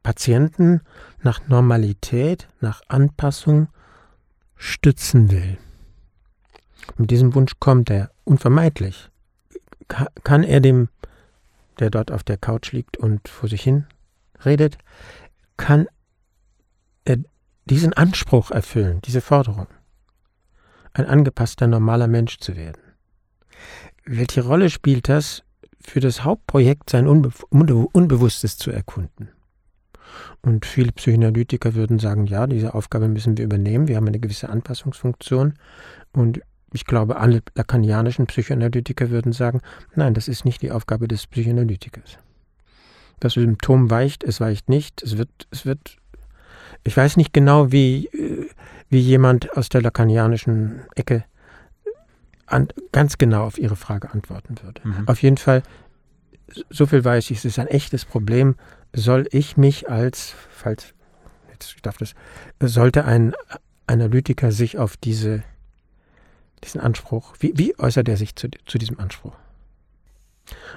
[0.03, 0.81] Patienten
[1.22, 3.68] nach Normalität, nach Anpassung
[4.57, 5.59] stützen will.
[6.96, 9.11] Mit diesem Wunsch kommt er unvermeidlich.
[10.24, 10.88] Kann er dem,
[11.79, 13.87] der dort auf der Couch liegt und vor sich hin
[14.44, 14.79] redet,
[15.59, 15.87] kann
[17.09, 17.18] er
[17.64, 19.66] diesen Anspruch erfüllen, diese Forderung?
[20.99, 22.83] ein angepasster normaler Mensch zu werden.
[24.05, 25.42] Welche Rolle spielt das
[25.81, 29.31] für das Hauptprojekt, sein Unbe Unbewusstes zu erkunden?
[30.42, 34.49] Und viele Psychoanalytiker würden sagen, ja, diese Aufgabe müssen wir übernehmen, wir haben eine gewisse
[34.49, 35.55] Anpassungsfunktion.
[36.12, 36.40] Und
[36.73, 39.61] ich glaube, alle lacanianischen Psychoanalytiker würden sagen,
[39.94, 42.18] nein, das ist nicht die Aufgabe des Psychoanalytikers.
[43.21, 45.97] Das Symptom weicht, es weicht nicht, es wird, es wird
[46.88, 48.48] Ich weiß nicht genau, wie, äh,
[48.88, 51.24] wie jemand aus der lacanianischen Ecke
[52.46, 54.81] an, ganz genau auf Ihre Frage antworten würde.
[54.83, 55.07] Mhm.
[55.07, 55.62] Auf jeden Fall,
[56.70, 58.57] so viel weiß ich, es ist ein echtes Problem.
[58.94, 60.94] Soll ich mich als, falls,
[61.53, 62.14] jetzt darf das,
[62.59, 63.35] sollte ein
[63.87, 65.42] Analytiker sich auf diese,
[66.64, 69.35] diesen Anspruch, wie, wie äußert er sich zu, zu diesem Anspruch?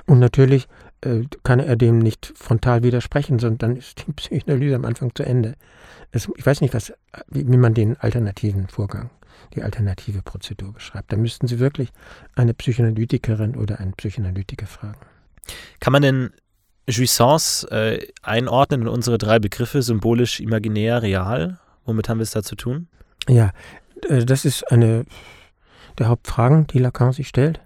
[0.05, 0.67] Und natürlich
[1.01, 5.23] äh, kann er dem nicht frontal widersprechen, sondern dann ist die Psychoanalyse am Anfang zu
[5.23, 5.55] Ende.
[6.11, 6.93] Es, ich weiß nicht, was,
[7.27, 9.09] wie, wie man den alternativen Vorgang
[9.55, 11.11] die alternative Prozedur beschreibt.
[11.11, 11.89] Da müssten Sie wirklich
[12.35, 14.99] eine Psychoanalytikerin oder einen Psychoanalytiker fragen.
[15.79, 16.29] Kann man denn
[16.87, 21.59] Jouissance äh, einordnen in unsere drei Begriffe, symbolisch, imaginär, real?
[21.85, 22.87] Womit haben wir es da zu tun?
[23.27, 23.51] Ja,
[24.07, 25.05] äh, das ist eine
[25.97, 27.59] der Hauptfragen, die Lacan sich stellt.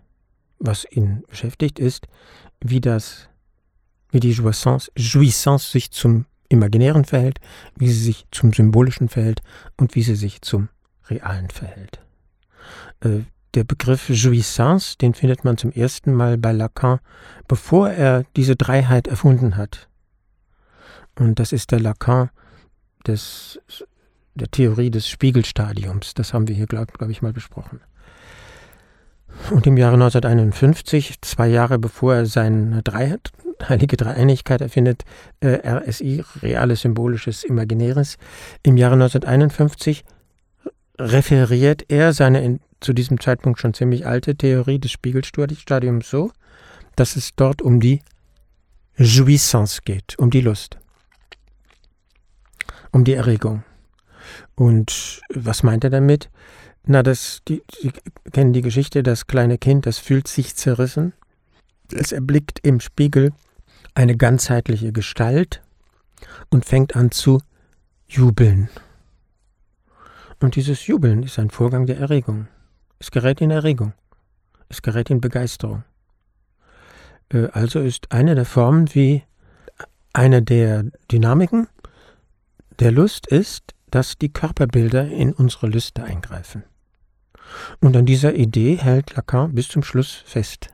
[0.58, 2.08] Was ihn beschäftigt, ist,
[2.70, 3.30] wie das,
[4.12, 7.40] wie die Jouissance, Jouissance sich zum Imaginären verhält,
[7.76, 9.42] wie sie sich zum Symbolischen verhält
[9.78, 10.70] und wie sie sich zum
[11.10, 12.00] Realen verhält.
[13.02, 13.22] Äh,
[13.54, 17.00] der Begriff Jouissance, den findet man zum ersten Mal bei Lacan,
[17.48, 19.88] bevor er diese Dreiheit erfunden hat.
[21.18, 22.30] Und das ist der Lacan
[23.08, 23.60] des,
[24.34, 26.16] der Theorie des Spiegelstadiums.
[26.16, 27.80] Das haben wir hier, glaube glaub ich, mal besprochen.
[29.52, 33.32] Und im Jahre 1951, zwei Jahre bevor er seine Dreiheit,
[33.68, 35.04] heilige Dreieinigkeit erfindet,
[35.40, 38.18] äh, RSI, reales, symbolisches, imaginäres,
[38.64, 40.04] im Jahre 1951
[41.00, 46.32] referiert er seine in, zu diesem Zeitpunkt schon ziemlich alte Theorie des Spiegelstadiums so,
[46.96, 48.02] dass es dort um die
[48.98, 50.78] Jouissance geht, um die Lust,
[52.92, 53.64] um die Erregung.
[54.56, 56.30] Und was meint er damit?
[56.88, 57.92] Na, das, die, Sie
[58.32, 61.14] kennen die Geschichte, das kleine Kind, das fühlt sich zerrissen.
[61.92, 63.34] Es erblickt im Spiegel
[63.96, 65.64] eine ganzheitliche Gestalt
[66.50, 67.42] und fängt an zu
[68.08, 68.70] jubeln.
[70.40, 72.48] Und dieses Jubeln ist ein Vorgang der Erregung.
[73.00, 73.94] Es gerät in Erregung.
[74.70, 75.84] Es gerät in Begeisterung.
[77.30, 79.24] Äh, also ist eine der Formen, wie
[80.14, 81.68] eine der Dynamiken
[82.80, 86.64] der Lust ist, dass die Körperbilder in unsere Lüste eingreifen.
[87.80, 90.70] Und an dieser Idee hält Lacan bis zum Schluss fest.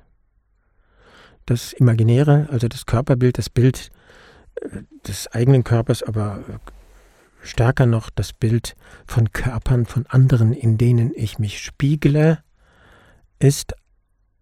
[1.45, 3.91] Das Imaginäre, also das Körperbild, das Bild
[4.55, 6.43] äh, des eigenen Körpers, aber
[7.41, 12.39] stärker noch das Bild von Körpern von anderen, in denen ich mich spiegle,
[13.39, 13.73] ist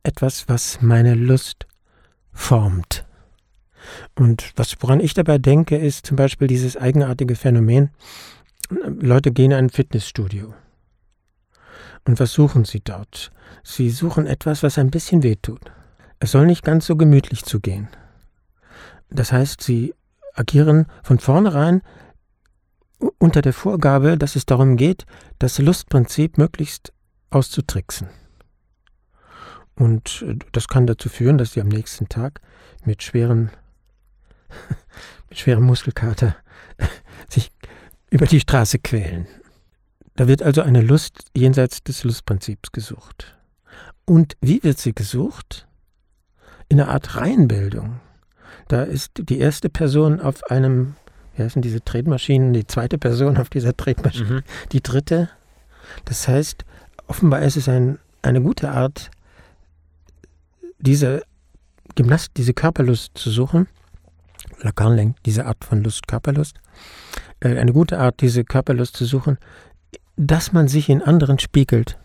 [0.04, 1.68] etwas, was meine Lust
[2.32, 3.06] formt.
[4.16, 7.92] Und was, woran ich dabei denke, ist zum Beispiel dieses eigenartige Phänomen,
[8.70, 10.54] Leute gehen in ein Fitnessstudio.
[12.10, 13.32] Und was suchen sie dort?
[13.62, 15.62] Sie suchen etwas, was ein bisschen wehtut.
[16.18, 17.88] Es soll nicht ganz so gemütlich zugehen.
[19.12, 19.94] Das heißt, sie
[20.34, 21.84] agieren von vornherein
[23.20, 25.06] unter der Vorgabe, dass es darum geht,
[25.38, 26.94] das Lustprinzip möglichst
[27.30, 28.10] auszutricksen.
[29.76, 32.42] Und äh, das kann dazu führen, dass sie am nächsten Tag
[32.86, 33.52] mit schweren,
[35.30, 36.36] mit schwerem Muskelkater
[37.30, 37.52] sich
[38.10, 39.28] über die Straße quälen.
[40.20, 43.38] Da wird also eine Lust jenseits des Lustprinzips gesucht.
[44.04, 45.66] Und wie wird sie gesucht?
[46.68, 48.02] In einer Art Reihenbildung.
[48.68, 50.98] Da ist die erste Person auf einem
[51.38, 54.44] wie heißen diese Tretmaschinen, die zweite Person auf dieser Tretmaschine, mhm.
[54.74, 55.30] die dritte.
[56.04, 56.66] Das heißt,
[57.08, 59.12] offenbar ist es ein, eine gute Art,
[60.80, 61.24] diese
[61.96, 63.70] Gymnast, diese Körperlust zu suchen.
[64.60, 66.60] Lacan lenkt diese Art von Lust, Körperlust.
[67.40, 69.38] Äh, eine gute Art, diese Körperlust zu suchen,
[70.20, 71.98] dass man sich in anderen spiegelt.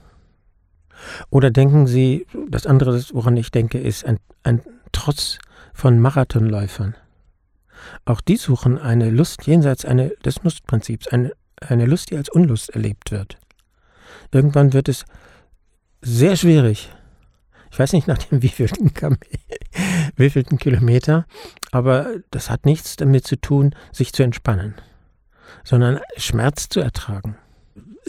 [1.31, 5.39] Oder denken Sie, das andere, woran ich denke, ist ein, ein Trotz
[5.73, 6.95] von Marathonläufern.
[8.05, 12.71] Auch die suchen eine Lust jenseits eine, des Lustprinzips, eine, eine Lust, die als Unlust
[12.71, 13.37] erlebt wird.
[14.31, 15.05] Irgendwann wird es
[16.01, 16.93] sehr schwierig.
[17.73, 18.93] Ich weiß nicht nach dem wievielten,
[20.17, 21.27] wievielten Kilometer,
[21.73, 24.77] aber das hat nichts damit zu tun, sich zu entspannen,
[25.65, 27.37] sondern Schmerz zu ertragen,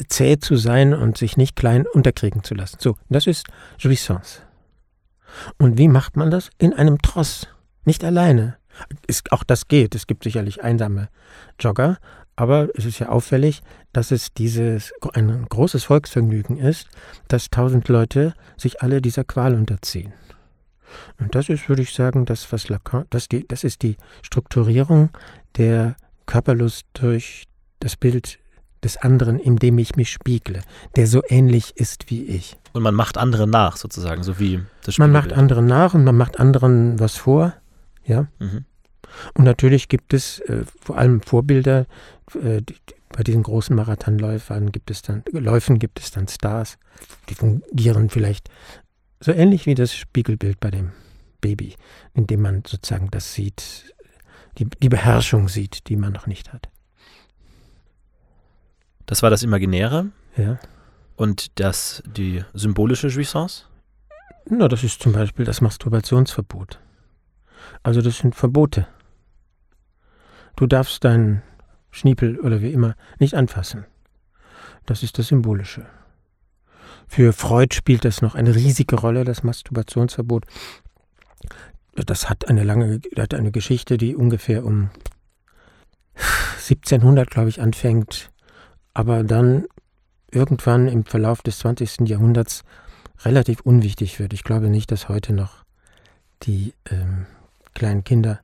[0.07, 2.77] zäh zu sein und sich nicht klein unterkriegen zu lassen.
[2.79, 3.47] So, das ist
[3.79, 4.41] Jouissance.
[5.57, 6.49] Und wie macht man das?
[6.57, 7.47] In einem Tross,
[7.83, 8.57] nicht alleine.
[9.07, 9.95] Ist, auch das geht.
[9.95, 11.09] Es gibt sicherlich einsame
[11.59, 11.97] Jogger,
[12.35, 13.61] aber es ist ja auffällig,
[13.93, 16.89] dass es dieses ein großes Volksvergnügen ist,
[17.29, 20.13] dass tausend Leute sich alle dieser Qual unterziehen.
[21.19, 25.09] Und das ist, würde ich sagen, das, was Lacan, das, die, das ist die Strukturierung
[25.57, 27.45] der Körperlust durch
[27.79, 28.39] das Bild
[28.85, 30.61] des anderen, in dem ich mich spiegle,
[30.95, 32.55] der so ähnlich ist wie ich.
[32.71, 36.15] Und man macht anderen nach, sozusagen, so wie das Man macht anderen nach und man
[36.15, 37.53] macht anderen was vor.
[38.05, 38.27] Ja.
[38.39, 38.63] Mhm.
[39.33, 41.87] Und natürlich gibt es äh, vor allem Vorbilder,
[42.35, 42.75] äh, die,
[43.09, 46.77] Bei diesen großen Marathonläufern gibt es dann, Läufen gibt es dann Stars,
[47.29, 48.49] die fungieren vielleicht
[49.19, 50.91] so ähnlich wie das Spiegelbild bei dem
[51.41, 51.75] Baby,
[52.13, 53.95] in dem man sozusagen das sieht,
[54.57, 56.69] die, die Beherrschung sieht, die man noch nicht hat.
[59.05, 60.07] Das war das Imaginäre.
[60.35, 60.59] Ja.
[61.15, 63.65] Und das, die symbolische Jouissance?
[64.47, 66.79] Na, das ist zum Beispiel das Masturbationsverbot.
[67.83, 68.87] Also das sind Verbote.
[70.55, 71.41] Du darfst deinen
[71.91, 73.85] Schniepel oder wie immer nicht anfassen.
[74.85, 75.85] Das ist das Symbolische.
[77.07, 80.45] Für Freud spielt das noch eine riesige Rolle, das Masturbationsverbot.
[81.93, 84.89] Das hat eine lange, hat eine Geschichte, die ungefähr um
[86.69, 88.31] 1700, glaube ich, anfängt,
[88.95, 89.65] aber dann
[90.31, 92.09] irgendwann im Verlauf des 20.
[92.09, 92.63] Jahrhunderts
[93.23, 94.33] relativ unwichtig wird.
[94.33, 95.63] Ich glaube nicht, dass heute noch
[96.43, 97.27] die ähm,
[97.73, 98.39] kleinen Kinder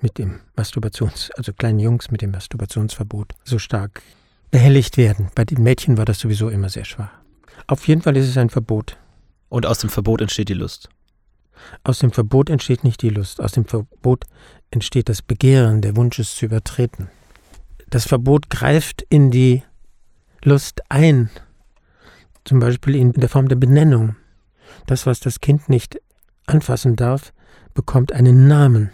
[0.00, 4.02] mit dem Masturbations, also kleinen Jungs mit dem Masturbationsverbot so stark
[4.50, 5.30] behelligt werden.
[5.34, 7.10] Bei den Mädchen war das sowieso immer sehr schwach.
[7.66, 8.96] Auf jeden Fall ist es ein Verbot.
[9.48, 10.88] Und aus dem Verbot entsteht die Lust.
[11.82, 14.24] Aus dem Verbot entsteht nicht die Lust, aus dem Verbot
[14.70, 17.08] entsteht das Begehren, der Wunsch, es zu übertreten.
[17.90, 19.62] Das Verbot greift in die
[20.42, 21.30] Lust ein,
[22.44, 24.16] zum Beispiel in der Form der Benennung.
[24.86, 26.00] Das, was das Kind nicht
[26.46, 27.32] anfassen darf,
[27.74, 28.90] bekommt einen Namen,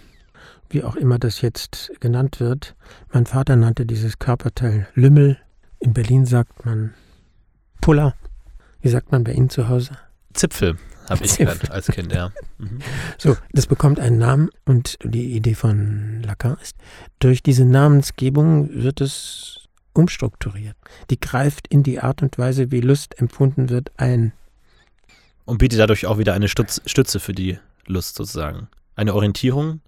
[0.71, 2.75] wie auch immer das jetzt genannt wird.
[3.13, 5.39] Mein Vater nannte dieses Körperteil Lümmel.
[5.79, 6.95] In Berlin sagt man
[7.81, 8.15] Puller.
[8.81, 9.97] Wie sagt man bei Ihnen zu Hause?
[10.33, 10.77] Zipfel,
[11.09, 12.31] habe ich gehört als Kind, ja.
[12.59, 12.79] Mhm.
[13.19, 16.77] So, das bekommt einen Namen und die Idee von Lacan ist,
[17.19, 19.64] durch diese Namensgebung wird es
[19.95, 20.77] umstrukturiert.
[21.11, 24.33] Die greift in die Art und Weise, wie Lust empfunden wird, ein.
[25.45, 28.69] Und bietet dadurch auch wieder eine Stütz, Stütze für die Lust sozusagen.
[28.97, 29.81] Eine Orientierung.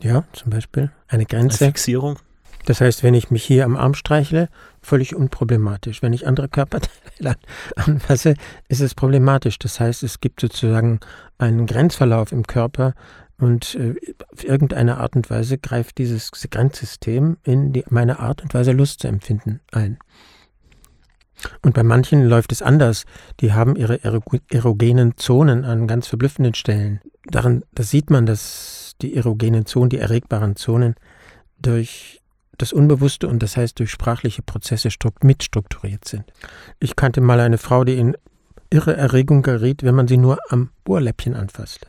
[0.00, 0.90] Ja, zum Beispiel.
[1.08, 1.64] Eine Grenze.
[1.64, 2.18] Eine Fixierung.
[2.66, 4.48] Das heißt, wenn ich mich hier am Arm streichle,
[4.80, 6.02] völlig unproblematisch.
[6.02, 7.36] Wenn ich andere Körperteile
[7.76, 8.34] anfasse,
[8.68, 9.58] ist es problematisch.
[9.58, 11.00] Das heißt, es gibt sozusagen
[11.38, 12.94] einen Grenzverlauf im Körper
[13.38, 13.94] und äh,
[14.32, 19.00] auf irgendeine Art und Weise greift dieses Grenzsystem in die, meine Art und Weise Lust
[19.00, 19.98] zu empfinden ein.
[21.62, 23.04] Und bei manchen läuft es anders.
[23.40, 27.00] Die haben ihre erogenen Zonen an ganz verblüffenden Stellen.
[27.26, 30.94] Daran, da sieht man, dass die erogenen Zonen, die erregbaren Zonen,
[31.58, 32.22] durch
[32.56, 34.88] das Unbewusste und das heißt durch sprachliche Prozesse
[35.22, 36.24] mitstrukturiert sind.
[36.78, 38.16] Ich kannte mal eine Frau, die in
[38.70, 41.88] irre Erregung geriet, wenn man sie nur am Ohrläppchen anfasste.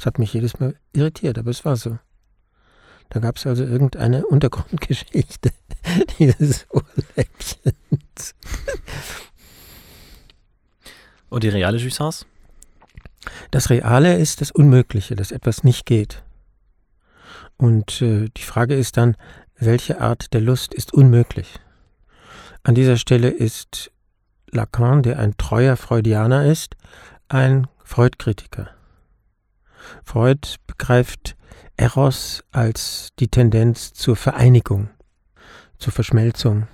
[0.00, 1.98] Das hat mich jedes Mal irritiert, aber es war so.
[3.10, 5.50] Da gab es also irgendeine Untergrundgeschichte
[6.18, 8.34] dieses Ohrläppchens.
[11.28, 12.24] Und die reale Jouissance?
[13.50, 16.22] Das Reale ist das Unmögliche, dass etwas nicht geht.
[17.58, 19.18] Und äh, die Frage ist dann,
[19.58, 21.60] welche Art der Lust ist unmöglich?
[22.62, 23.90] An dieser Stelle ist
[24.50, 26.74] Lacan, der ein treuer Freudianer ist,
[27.28, 28.70] ein Freud-Kritiker.
[30.04, 31.36] Freud begreift
[31.76, 34.90] Eros als die Tendenz zur Vereinigung,
[35.78, 36.68] zur Verschmelzung.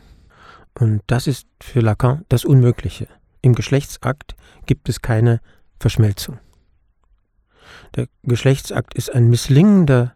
[0.75, 3.09] Und das ist für Lacan das Unmögliche.
[3.41, 4.35] Im Geschlechtsakt
[4.67, 5.41] gibt es keine
[5.79, 6.39] Verschmelzung.
[7.95, 10.15] Der Geschlechtsakt ist ein misslingender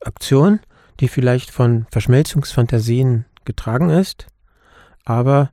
[0.00, 0.60] Aktion,
[1.00, 4.26] die vielleicht von Verschmelzungsfantasien getragen ist,
[5.04, 5.50] aber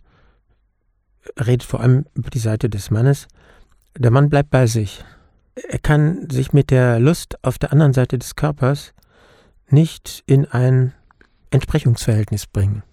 [1.39, 3.28] redet vor allem über die Seite des Mannes.
[3.98, 5.04] Der Mann bleibt bei sich.
[5.67, 8.93] Er kann sich mit der Lust auf der anderen Seite des Körpers
[9.69, 10.93] nicht in ein
[11.50, 12.84] Entsprechungsverhältnis bringen.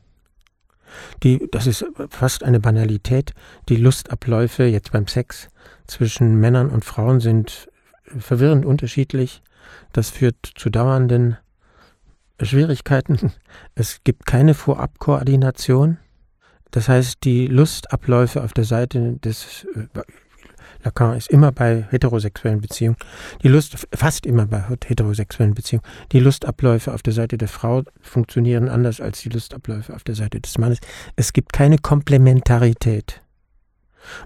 [1.23, 3.35] Die, das ist fast eine Banalität.
[3.69, 5.49] Die Lustabläufe jetzt beim Sex
[5.87, 7.69] zwischen Männern und Frauen sind
[8.05, 9.43] verwirrend unterschiedlich.
[9.93, 11.37] Das führt zu dauernden
[12.41, 13.33] Schwierigkeiten.
[13.75, 15.99] Es gibt keine Vorabkoordination.
[16.71, 19.67] Das heißt, die Lustabläufe auf der Seite des
[20.85, 22.97] Lacan ist immer bei heterosexuellen Beziehungen,
[23.43, 28.69] die Lust fast immer bei heterosexuellen Beziehungen, die Lustabläufe auf der Seite der Frau funktionieren
[28.69, 30.79] anders als die Lustabläufe auf der Seite des Mannes.
[31.17, 33.23] Es gibt keine Komplementarität.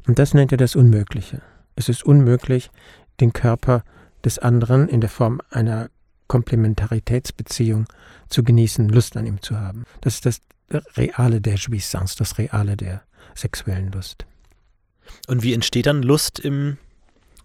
[0.07, 1.43] Und das nennt er das Unmögliche.
[1.75, 2.71] Es ist unmöglich,
[3.21, 3.83] den Körper
[4.25, 5.89] des anderen in der Form einer
[6.29, 7.87] Komplementaritätsbeziehung
[8.29, 9.85] zu genießen, Lust an ihm zu haben.
[10.01, 10.41] Das ist das
[10.97, 13.03] Reale der Jouissance, das Reale der
[13.35, 14.27] sexuellen Lust.
[15.29, 16.79] Und wie entsteht dann Lust im,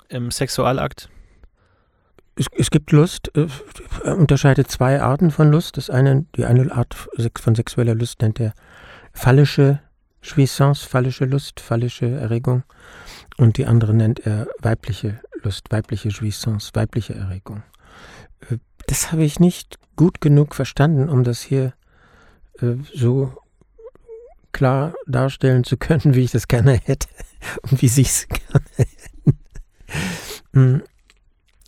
[0.09, 1.09] im Sexualakt?
[2.35, 3.47] Es, es, gibt Lust, äh,
[4.09, 5.77] unterscheidet zwei Arten von Lust.
[5.77, 8.53] Das eine, die eine Art von sexueller Lust nennt er
[9.13, 9.79] phallische
[10.21, 12.63] Jouissance, phallische Lust, phallische Erregung.
[13.37, 17.63] Und die andere nennt er weibliche Lust, weibliche Jouissance, weibliche Erregung.
[18.49, 21.73] Äh, das habe ich nicht gut genug verstanden, um das hier
[22.61, 23.33] äh, so
[24.57, 27.07] klar darstellen zu können, wie ich das gerne hätte
[27.61, 29.39] und wie sie es gerne hätten.
[30.53, 30.83] Hm.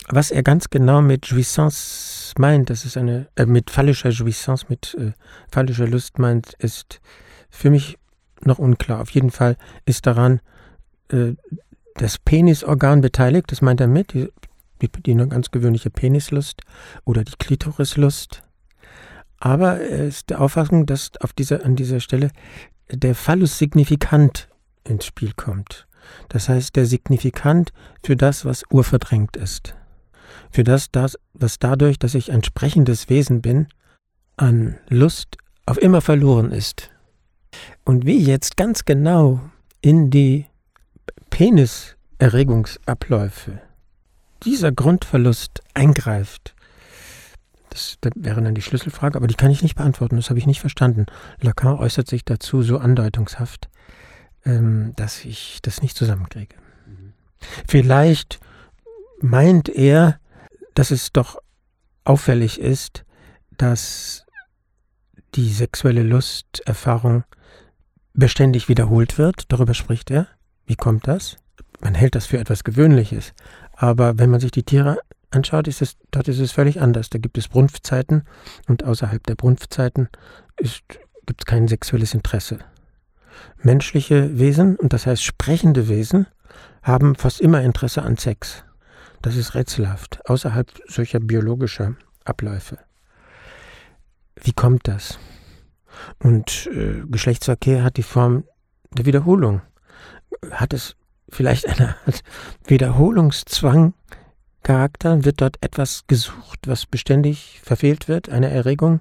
[0.08, 4.96] Was er ganz genau mit Jouissance meint, das ist eine, äh, mit phallischer Jouissance, mit
[4.98, 5.12] äh,
[5.52, 7.00] phallischer Lust meint, ist
[7.48, 7.96] für mich
[8.40, 9.00] noch unklar.
[9.00, 10.40] Auf jeden Fall ist daran
[11.12, 11.34] äh,
[11.94, 14.32] das Penisorgan beteiligt, das meint er mit, die,
[14.82, 16.62] die, die ganz gewöhnliche Penislust
[17.04, 18.42] oder die Klitorislust.
[19.38, 22.30] Aber er ist der Auffassung, dass auf dieser, an dieser Stelle
[22.92, 24.48] der Phallus signifikant
[24.84, 25.86] ins Spiel kommt.
[26.28, 27.72] Das heißt, der Signifikant
[28.02, 29.74] für das, was urverdrängt ist.
[30.50, 33.68] Für das, das, was dadurch, dass ich ein sprechendes Wesen bin,
[34.36, 35.36] an Lust
[35.66, 36.90] auf immer verloren ist.
[37.84, 39.40] Und wie jetzt ganz genau
[39.80, 40.46] in die
[41.30, 43.60] Peniserregungsabläufe
[44.42, 46.54] dieser Grundverlust eingreift,
[47.70, 50.46] das, das, wäre dann die Schlüsselfrage, aber die kann ich nicht beantworten, das habe ich
[50.46, 51.06] nicht verstanden.
[51.40, 53.68] Lacan äußert sich dazu so andeutungshaft,
[54.44, 56.56] ähm, dass ich das nicht zusammenkriege.
[56.86, 57.12] Mhm.
[57.66, 58.40] Vielleicht
[59.20, 60.18] meint er,
[60.74, 61.38] dass es doch
[62.04, 63.04] auffällig ist,
[63.56, 64.26] dass
[65.34, 67.24] die sexuelle Lusterfahrung
[68.14, 69.44] beständig wiederholt wird.
[69.48, 70.26] Darüber spricht er.
[70.66, 71.36] Wie kommt das?
[71.80, 73.32] Man hält das für etwas Gewöhnliches.
[73.72, 74.98] Aber wenn man sich die Tiere
[75.30, 77.10] anschaut, ist es, dort ist es völlig anders.
[77.10, 78.24] Da gibt es Brunftzeiten
[78.68, 80.08] und außerhalb der Brunftzeiten
[80.56, 82.58] gibt es kein sexuelles Interesse.
[83.62, 86.26] Menschliche Wesen, und das heißt sprechende Wesen,
[86.82, 88.64] haben fast immer Interesse an Sex.
[89.22, 92.78] Das ist rätselhaft, außerhalb solcher biologischer Abläufe.
[94.42, 95.18] Wie kommt das?
[96.18, 98.44] Und äh, Geschlechtsverkehr hat die Form
[98.96, 99.60] der Wiederholung.
[100.50, 100.96] Hat es
[101.28, 102.22] vielleicht eine Art
[102.66, 103.94] Wiederholungszwang
[104.62, 105.24] Charakter?
[105.24, 108.28] Wird dort etwas gesucht, was beständig verfehlt wird?
[108.28, 109.00] Eine Erregung,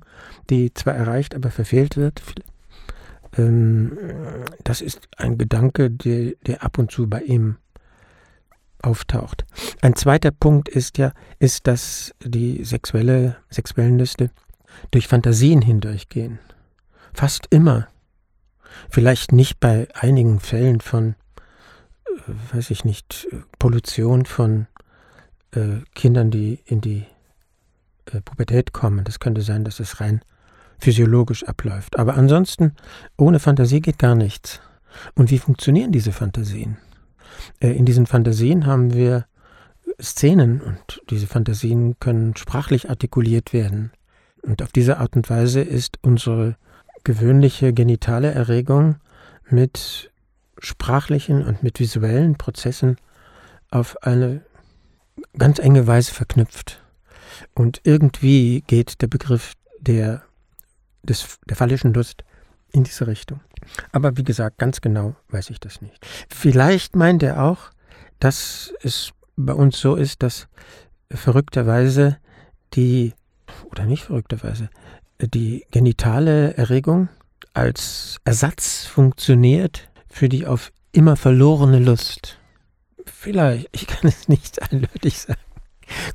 [0.50, 2.22] die zwar erreicht, aber verfehlt wird?
[3.38, 3.98] Ähm,
[4.64, 7.58] das ist ein Gedanke, der, der ab und zu bei ihm
[8.82, 9.46] auftaucht.
[9.82, 14.32] Ein zweiter Punkt ist ja, ist, dass die sexuelle, sexuellen Lüste
[14.92, 16.40] durch Fantasien hindurchgehen.
[17.14, 17.88] Fast immer.
[18.90, 21.16] Vielleicht nicht bei einigen Fällen von,
[22.06, 24.68] äh, weiß ich nicht, Pollution von
[25.52, 27.06] äh, Kindern, die in die
[28.06, 29.04] äh, Pubertät kommen.
[29.04, 30.22] Das könnte sein, dass es rein
[30.80, 32.00] physiologisch abläuft.
[32.00, 32.74] Aber ansonsten,
[33.18, 34.62] ohne Fantasie geht gar nichts.
[35.16, 36.78] Und wie funktionieren diese Fantasien?
[37.60, 39.26] Äh, in diesen Fantasien haben wir
[40.02, 43.92] Szenen und diese Fantasien können sprachlich artikuliert werden.
[44.42, 46.56] Und auf diese Art und Weise ist unsere
[47.04, 48.96] gewöhnliche genitale Erregung
[49.50, 50.12] mit
[50.60, 52.98] sprachlichen und mit visuellen Prozessen
[53.72, 54.42] auf eine
[55.38, 56.82] ganz enge Weise verknüpft.
[57.54, 60.24] Und irgendwie geht der Begriff der,
[61.04, 62.24] des, der phallischen Lust
[62.72, 63.42] in diese Richtung.
[63.92, 66.06] Aber wie gesagt, ganz genau weiß ich das nicht.
[66.30, 67.72] Vielleicht meint er auch,
[68.20, 70.48] dass es bei uns so ist, dass
[71.12, 72.18] verrückterweise
[72.74, 73.14] die,
[73.72, 74.70] oder nicht verrückterweise,
[75.22, 77.10] die genitale Erregung
[77.54, 82.39] als Ersatz funktioniert für die auf immer verlorene Lust.
[83.12, 85.42] Vielleicht, ich kann es nicht eindeutig sagen.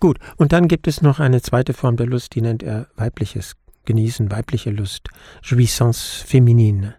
[0.00, 3.54] Gut, und dann gibt es noch eine zweite Form der Lust, die nennt er weibliches
[3.84, 5.08] Genießen, weibliche Lust,
[5.42, 6.94] Jouissance féminine.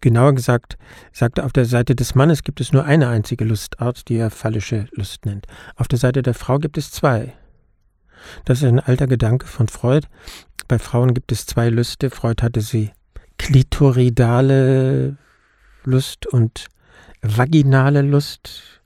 [0.00, 0.78] Genauer gesagt,
[1.12, 4.30] sagt er, auf der Seite des Mannes gibt es nur eine einzige Lustart, die er
[4.30, 5.46] phallische Lust nennt.
[5.76, 7.34] Auf der Seite der Frau gibt es zwei.
[8.44, 10.06] Das ist ein alter Gedanke von Freud.
[10.66, 12.10] Bei Frauen gibt es zwei Lüste.
[12.10, 12.90] Freud hatte sie
[13.38, 15.16] klitoridale
[15.84, 16.66] Lust und
[17.22, 18.77] vaginale Lust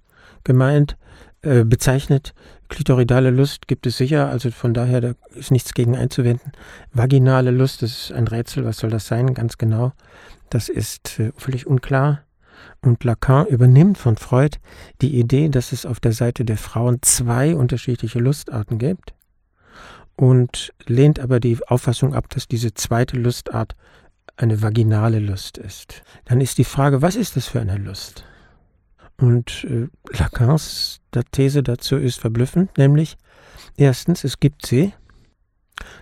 [0.45, 0.97] gemeint,
[1.43, 2.35] äh, bezeichnet.
[2.69, 6.53] Klitoridale Lust gibt es sicher, also von daher da ist nichts gegen einzuwenden.
[6.93, 9.93] Vaginale Lust, das ist ein Rätsel, was soll das sein, ganz genau.
[10.51, 12.23] Das ist äh, völlig unklar.
[12.81, 14.59] Und Lacan übernimmt von Freud
[15.01, 19.15] die Idee, dass es auf der Seite der Frauen zwei unterschiedliche Lustarten gibt
[20.17, 23.75] und lehnt aber die Auffassung ab, dass diese zweite Lustart
[24.37, 26.03] eine vaginale Lust ist.
[26.25, 28.25] Dann ist die Frage, was ist das für eine Lust?
[29.19, 31.01] Und äh, Lacans
[31.33, 33.17] These dazu ist verblüffend, nämlich
[33.77, 34.93] erstens, es gibt sie,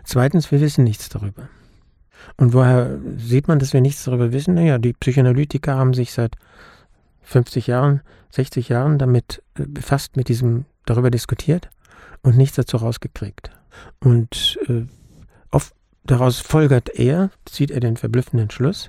[0.05, 1.49] zweitens, wir wissen nichts darüber.
[2.37, 4.55] Und woher sieht man, dass wir nichts darüber wissen?
[4.55, 6.37] Naja, die Psychoanalytiker haben sich seit
[7.23, 11.69] 50 Jahren, 60 Jahren damit äh, befasst, mit diesem, darüber diskutiert
[12.23, 13.51] und nichts dazu rausgekriegt.
[14.01, 14.87] Und äh,
[15.51, 15.73] auf,
[16.05, 18.89] daraus folgert er, zieht er den verblüffenden Schluss,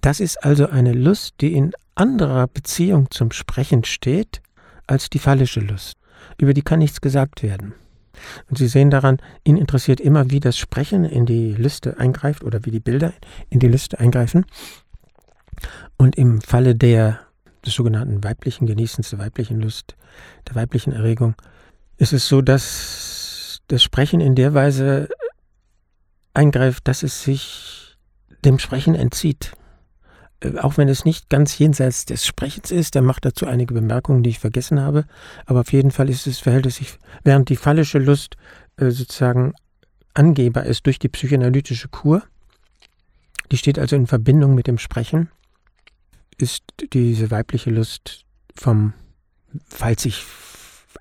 [0.00, 4.40] das ist also eine Lust, die in anderer Beziehung zum Sprechen steht
[4.86, 5.96] als die phallische Lust.
[6.38, 7.74] Über die kann nichts gesagt werden.
[8.48, 12.64] Und Sie sehen daran, ihn interessiert immer, wie das Sprechen in die Liste eingreift oder
[12.64, 13.12] wie die Bilder
[13.48, 14.44] in die Liste eingreifen.
[15.96, 17.20] Und im Falle der
[17.64, 19.96] des sogenannten weiblichen Genießens, der weiblichen Lust,
[20.48, 21.34] der weiblichen Erregung,
[21.96, 25.08] ist es so, dass das Sprechen in der Weise
[26.34, 27.96] eingreift, dass es sich
[28.44, 29.52] dem Sprechen entzieht.
[30.40, 34.22] Äh, auch wenn es nicht ganz jenseits des Sprechens ist, er macht dazu einige Bemerkungen,
[34.22, 35.04] die ich vergessen habe,
[35.46, 38.36] aber auf jeden Fall ist es, verhält es sich, während die phallische Lust
[38.76, 39.54] äh, sozusagen
[40.14, 42.24] Angeber ist durch die psychoanalytische Kur,
[43.52, 45.30] die steht also in Verbindung mit dem Sprechen,
[46.38, 48.24] ist diese weibliche Lust
[48.56, 48.94] vom,
[49.68, 50.24] falls ich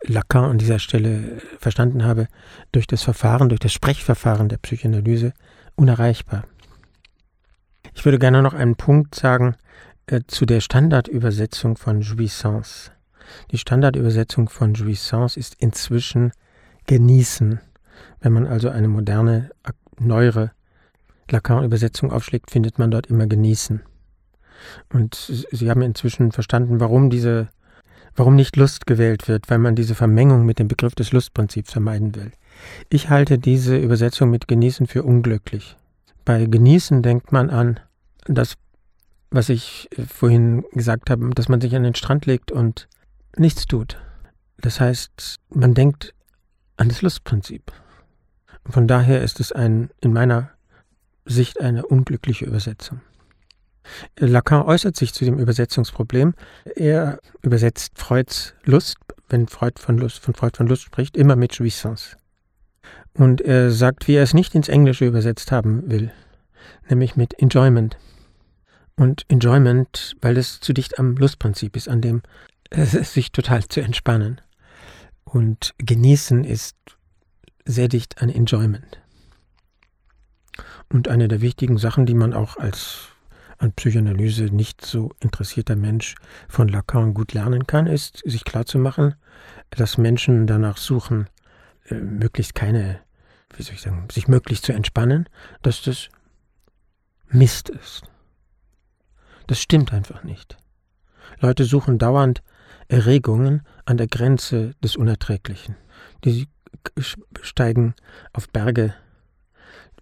[0.03, 2.27] Lacan an dieser Stelle verstanden habe,
[2.71, 5.33] durch das Verfahren, durch das Sprechverfahren der Psychoanalyse
[5.75, 6.43] unerreichbar.
[7.97, 9.55] Ich würde gerne noch einen Punkt sagen
[10.05, 12.91] äh, zu der Standardübersetzung von Jouissance.
[13.49, 16.31] Die Standardübersetzung von Jouissance ist inzwischen
[16.85, 17.59] genießen.
[18.21, 19.49] Wenn man also eine moderne,
[19.97, 20.51] neuere
[21.31, 23.81] Lacan-Übersetzung aufschlägt, findet man dort immer genießen.
[24.93, 25.15] Und
[25.51, 27.49] Sie haben inzwischen verstanden, warum diese,
[28.15, 32.13] warum nicht Lust gewählt wird, weil man diese Vermengung mit dem Begriff des Lustprinzips vermeiden
[32.13, 32.31] will.
[32.89, 35.75] Ich halte diese Übersetzung mit genießen für unglücklich.
[36.25, 37.79] Bei genießen denkt man an
[38.27, 38.55] das,
[39.29, 42.87] was ich vorhin gesagt habe, dass man sich an den Strand legt und
[43.35, 43.97] nichts tut.
[44.59, 46.13] Das heißt, man denkt
[46.77, 47.71] an das Lustprinzip.
[48.69, 50.51] Von daher ist es ein, in meiner
[51.25, 53.01] Sicht eine unglückliche Übersetzung.
[54.19, 56.33] Lacan äußert sich zu dem Übersetzungsproblem.
[56.75, 58.97] Er übersetzt Freuds Lust,
[59.29, 62.17] wenn Freud von Lust, von Freud von Lust spricht, immer mit Jouissance.
[63.13, 66.11] Und er sagt, wie er es nicht ins Englische übersetzt haben will,
[66.89, 67.97] nämlich mit Enjoyment.
[68.97, 72.21] Und Enjoyment, weil es zu dicht am Lustprinzip ist, an dem
[72.69, 74.41] es sich total zu entspannen.
[75.23, 76.75] Und genießen ist
[77.65, 78.99] sehr dicht an Enjoyment.
[80.89, 83.09] Und eine der wichtigen Sachen, die man auch als
[83.59, 86.15] an Psychoanalyse nicht so interessierter Mensch
[86.47, 89.15] von Lacan gut lernen kann, ist, sich klarzumachen,
[89.71, 91.27] dass Menschen danach suchen,
[91.89, 92.99] äh, möglichst keine,
[93.55, 95.27] wie soll ich sagen, sich möglichst zu entspannen,
[95.61, 96.09] dass das
[97.29, 98.03] Mist ist.
[99.47, 100.57] Das stimmt einfach nicht.
[101.39, 102.41] Leute suchen dauernd
[102.87, 105.75] Erregungen an der Grenze des Unerträglichen.
[106.23, 106.47] Die
[107.41, 107.95] steigen
[108.33, 108.93] auf Berge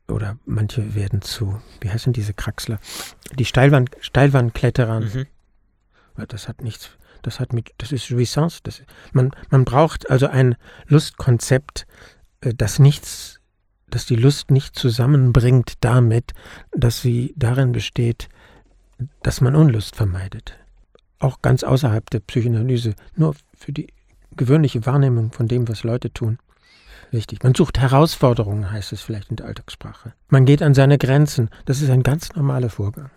[0.08, 2.80] oder manche werden zu, wie heißen diese Kraxler?
[3.38, 5.04] Die Steilwand, Steilwandkletterern.
[5.04, 5.28] Mhm.
[6.28, 6.92] Das hat nichts,
[7.24, 8.60] das hat mit, das ist Jouissance.
[8.64, 8.84] Das,
[9.14, 10.56] man, man braucht also ein
[10.88, 11.88] Lustkonzept,
[12.42, 13.40] äh, das nichts,
[13.88, 16.34] das die Lust nicht zusammenbringt damit,
[16.72, 18.30] dass sie darin besteht,
[19.24, 20.54] dass man Unlust vermeidet.
[21.20, 23.88] Auch ganz außerhalb der Psychoanalyse, nur für die
[24.36, 26.40] gewöhnliche Wahrnehmung von dem, was Leute tun.
[27.12, 27.44] Wichtig.
[27.44, 30.14] Man sucht Herausforderungen, heißt es vielleicht in der Alltagssprache.
[30.28, 31.50] Man geht an seine Grenzen.
[31.66, 33.10] Das ist ein ganz normaler Vorgang.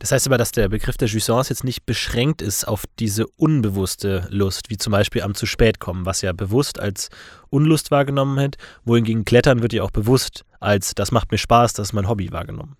[0.00, 4.26] Das heißt aber, dass der Begriff der Jouissance jetzt nicht beschränkt ist auf diese unbewusste
[4.28, 7.08] Lust, wie zum Beispiel am zu spät kommen, was ja bewusst als
[7.50, 11.88] Unlust wahrgenommen wird, wohingegen Klettern wird ja auch bewusst als das macht mir Spaß, das
[11.88, 12.76] ist mein Hobby wahrgenommen.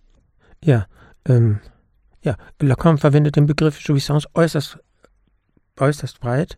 [0.62, 0.86] Ja,
[1.26, 1.60] ähm,
[2.22, 4.78] ja, Lacan verwendet den Begriff Jouissance äußerst,
[5.78, 6.56] äußerst breit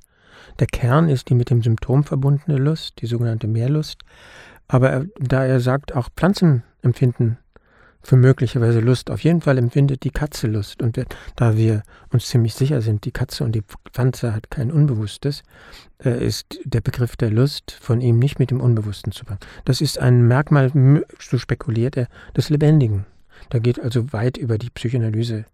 [0.58, 3.98] der Kern ist die mit dem Symptom verbundene Lust, die sogenannte Mehrlust.
[4.68, 7.38] Aber da er sagt, auch Pflanzen empfinden
[8.04, 9.10] für möglicherweise Lust.
[9.10, 10.82] Auf jeden Fall empfindet die Katze Lust.
[10.82, 11.00] Und
[11.36, 11.82] da wir
[12.12, 15.42] uns ziemlich sicher sind, die Katze und die Pflanze hat kein Unbewusstes,
[16.04, 19.46] äh, ist der Begriff der Lust von ihm nicht mit dem Unbewussten zu verbinden.
[19.64, 20.72] Das ist ein Merkmal,
[21.20, 23.06] so spekuliert er, des Lebendigen.
[23.50, 25.44] Da geht also weit über die Psychoanalyse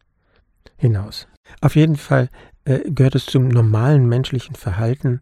[0.76, 1.28] hinaus.
[1.60, 2.28] Auf jeden Fall
[2.64, 5.20] äh, gehört es zum normalen menschlichen Verhalten,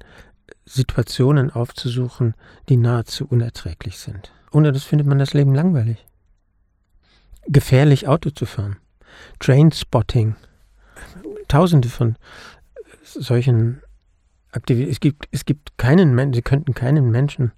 [0.65, 2.35] Situationen aufzusuchen,
[2.69, 4.33] die nahezu unerträglich sind.
[4.53, 6.05] Ohne das findet man das Leben langweilig.
[7.47, 8.77] Gefährlich Auto zu fahren.
[9.39, 10.37] Trainspotting.
[11.49, 12.17] Tausende von
[13.05, 13.81] solchen
[14.51, 14.91] Aktivitäten.
[14.91, 17.53] Es gibt, es gibt keinen Menschen, sie könnten keinen Menschen,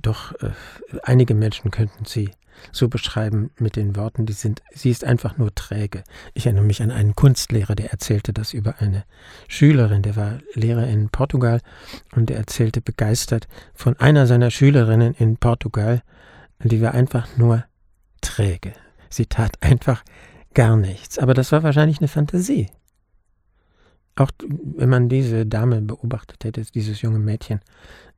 [0.00, 0.50] doch äh,
[1.02, 2.30] einige Menschen könnten sie
[2.72, 6.04] so beschreiben mit den Worten, die sind, sie ist einfach nur träge.
[6.34, 9.04] Ich erinnere mich an einen Kunstlehrer, der erzählte das über eine
[9.48, 11.60] Schülerin, der war Lehrer in Portugal
[12.14, 16.02] und der erzählte begeistert von einer seiner Schülerinnen in Portugal,
[16.62, 17.64] die war einfach nur
[18.20, 18.72] träge.
[19.10, 20.02] Sie tat einfach
[20.54, 21.18] gar nichts.
[21.18, 22.70] Aber das war wahrscheinlich eine Fantasie.
[24.16, 27.60] Auch wenn man diese Dame beobachtet hätte, dieses junge Mädchen,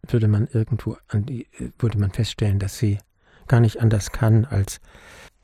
[0.07, 2.99] würde man irgendwo die, würde man feststellen, dass sie
[3.49, 4.80] gar nicht anders kann, als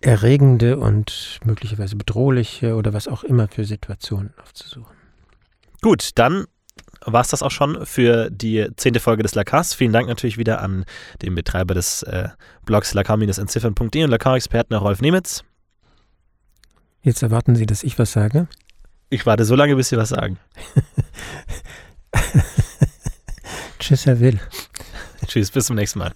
[0.00, 4.96] erregende und möglicherweise bedrohliche oder was auch immer für Situationen aufzusuchen.
[5.80, 6.46] Gut, dann
[7.04, 9.74] war es das auch schon für die zehnte Folge des Lacars.
[9.74, 10.84] Vielen Dank natürlich wieder an
[11.22, 12.28] den Betreiber des äh,
[12.64, 15.44] Blogs lacar-entziffern.de und Lacar-Experten Rolf Nemitz.
[17.02, 18.46] Jetzt erwarten Sie, dass ich was sage.
[19.10, 20.38] Ich warte so lange, bis Sie was sagen.
[23.78, 24.40] Tschüss, Herr Will.
[25.26, 26.12] Tschüss, bis zum nächsten Mal.